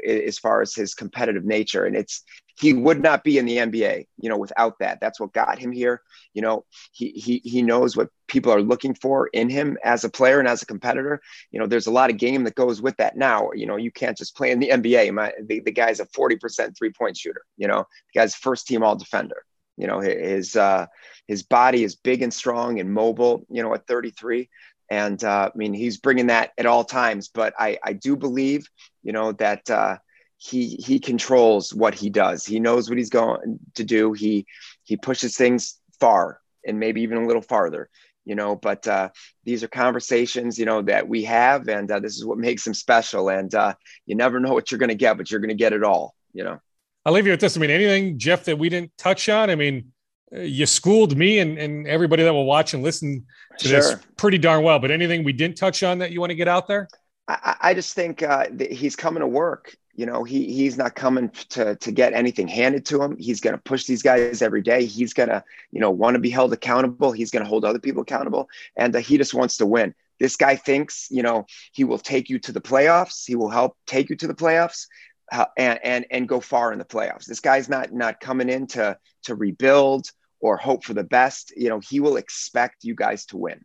[0.07, 1.84] as far as his competitive nature.
[1.84, 2.22] And it's
[2.59, 4.99] he would not be in the nba you know without that.
[5.01, 6.03] That's what got him here.
[6.34, 10.09] You know he he, he knows what people are looking for in him as a
[10.09, 11.20] player and as a competitor.
[11.51, 13.51] You know there's a lot of game that goes with that now.
[13.55, 16.76] You know you can't just play in the nba My, the, the guy's a 40%
[16.76, 17.84] three point shooter you know.
[18.12, 19.45] The guy's first team all defender.
[19.76, 20.86] You know his uh
[21.26, 24.49] his body is big and strong and mobile you know at 33
[24.91, 27.28] and uh, I mean he's bringing that at all times.
[27.28, 28.68] But I I do believe
[29.03, 29.99] you know that uh,
[30.39, 32.45] he he controls what he does.
[32.45, 34.12] He knows what he's going to do.
[34.12, 34.47] He
[34.84, 37.89] he pushes things far and maybe even a little farther.
[38.24, 39.09] You know, but uh,
[39.45, 42.74] these are conversations, you know, that we have, and uh, this is what makes him
[42.74, 43.30] special.
[43.30, 43.74] And uh,
[44.07, 46.14] you never know what you're going to get, but you're going to get it all.
[46.32, 46.61] You know.
[47.05, 47.57] I'll leave you with this.
[47.57, 49.49] I mean, anything, Jeff, that we didn't touch on.
[49.49, 49.93] I mean,
[50.33, 53.24] you schooled me and, and everybody that will watch and listen
[53.59, 53.81] to sure.
[53.81, 54.79] this pretty darn well.
[54.79, 56.89] But anything we didn't touch on that you want to get out there?
[57.26, 59.76] I, I just think uh, he's coming to work.
[59.95, 63.16] You know, he he's not coming to to get anything handed to him.
[63.18, 64.85] He's going to push these guys every day.
[64.85, 67.11] He's going to, you know, want to be held accountable.
[67.11, 69.95] He's going to hold other people accountable, and uh, he just wants to win.
[70.20, 73.24] This guy thinks, you know, he will take you to the playoffs.
[73.26, 74.87] He will help take you to the playoffs.
[75.31, 77.26] Uh, and and and go far in the playoffs.
[77.26, 80.11] This guy's not not coming in to to rebuild
[80.41, 81.53] or hope for the best.
[81.57, 83.64] You know, he will expect you guys to win.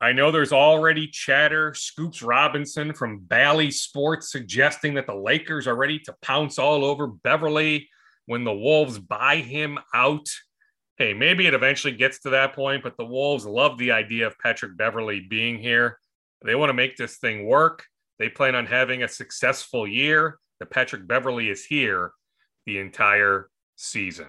[0.00, 1.74] I know there's already chatter.
[1.74, 7.06] Scoops Robinson from Bally Sports suggesting that the Lakers are ready to pounce all over
[7.06, 7.88] Beverley
[8.26, 10.26] when the Wolves buy him out.
[10.96, 14.38] Hey, maybe it eventually gets to that point, but the Wolves love the idea of
[14.40, 15.98] Patrick Beverley being here.
[16.44, 17.84] They want to make this thing work.
[18.18, 20.38] They plan on having a successful year.
[20.58, 22.12] The Patrick Beverley is here
[22.66, 24.28] the entire season.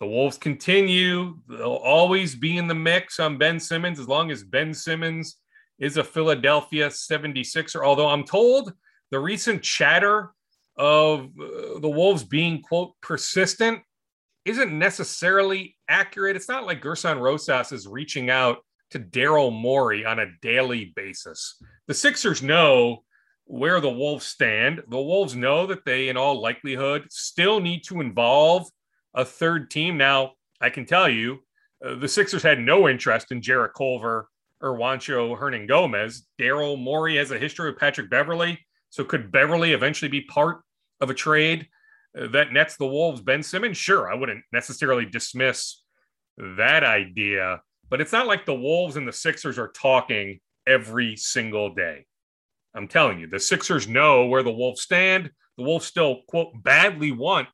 [0.00, 1.38] The Wolves continue.
[1.48, 5.36] They'll always be in the mix on Ben Simmons as long as Ben Simmons
[5.78, 7.84] is a Philadelphia 76er.
[7.84, 8.72] Although I'm told
[9.10, 10.32] the recent chatter
[10.76, 13.80] of uh, the Wolves being, quote, persistent
[14.44, 16.36] isn't necessarily accurate.
[16.36, 18.58] It's not like Gersson Rosas is reaching out
[18.90, 21.60] to Daryl Morey on a daily basis.
[21.88, 23.02] The Sixers know
[23.46, 24.82] where the Wolves stand.
[24.88, 28.68] The Wolves know that they, in all likelihood, still need to involve
[29.14, 29.96] a third team.
[29.96, 31.38] Now, I can tell you,
[31.84, 34.28] uh, the Sixers had no interest in Jarrett Culver
[34.60, 36.22] or Juancho Hernangomez.
[36.40, 38.58] Daryl Morey has a history with Patrick Beverley.
[38.90, 40.62] So could Beverley eventually be part
[41.00, 41.68] of a trade
[42.18, 43.76] uh, that nets the Wolves Ben Simmons?
[43.76, 45.82] Sure, I wouldn't necessarily dismiss
[46.38, 51.74] that idea, but it's not like the Wolves and the Sixers are talking every single
[51.74, 52.06] day.
[52.76, 55.30] I'm telling you, the Sixers know where the Wolves stand.
[55.56, 57.48] The Wolves still, quote, badly want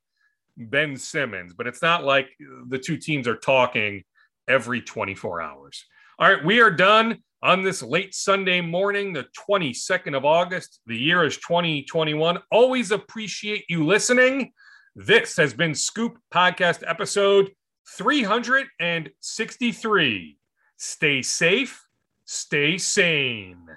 [0.56, 2.28] Ben Simmons, but it's not like
[2.68, 4.02] the two teams are talking
[4.48, 5.84] every 24 hours.
[6.18, 10.80] All right, we are done on this late Sunday morning, the 22nd of August.
[10.86, 12.38] The year is 2021.
[12.50, 14.52] Always appreciate you listening.
[14.96, 17.52] This has been Scoop Podcast episode
[17.96, 20.38] 363.
[20.76, 21.86] Stay safe,
[22.24, 23.68] stay sane.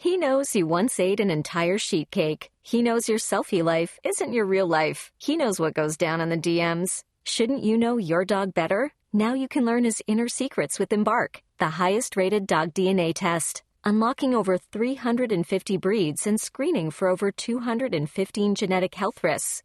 [0.00, 2.52] He knows you once ate an entire sheet cake.
[2.62, 5.10] He knows your selfie life isn't your real life.
[5.18, 7.02] He knows what goes down on the DMs.
[7.24, 8.92] Shouldn't you know your dog better?
[9.12, 13.64] Now you can learn his inner secrets with Embark, the highest rated dog DNA test.
[13.82, 19.64] Unlocking over 350 breeds and screening for over 215 genetic health risks.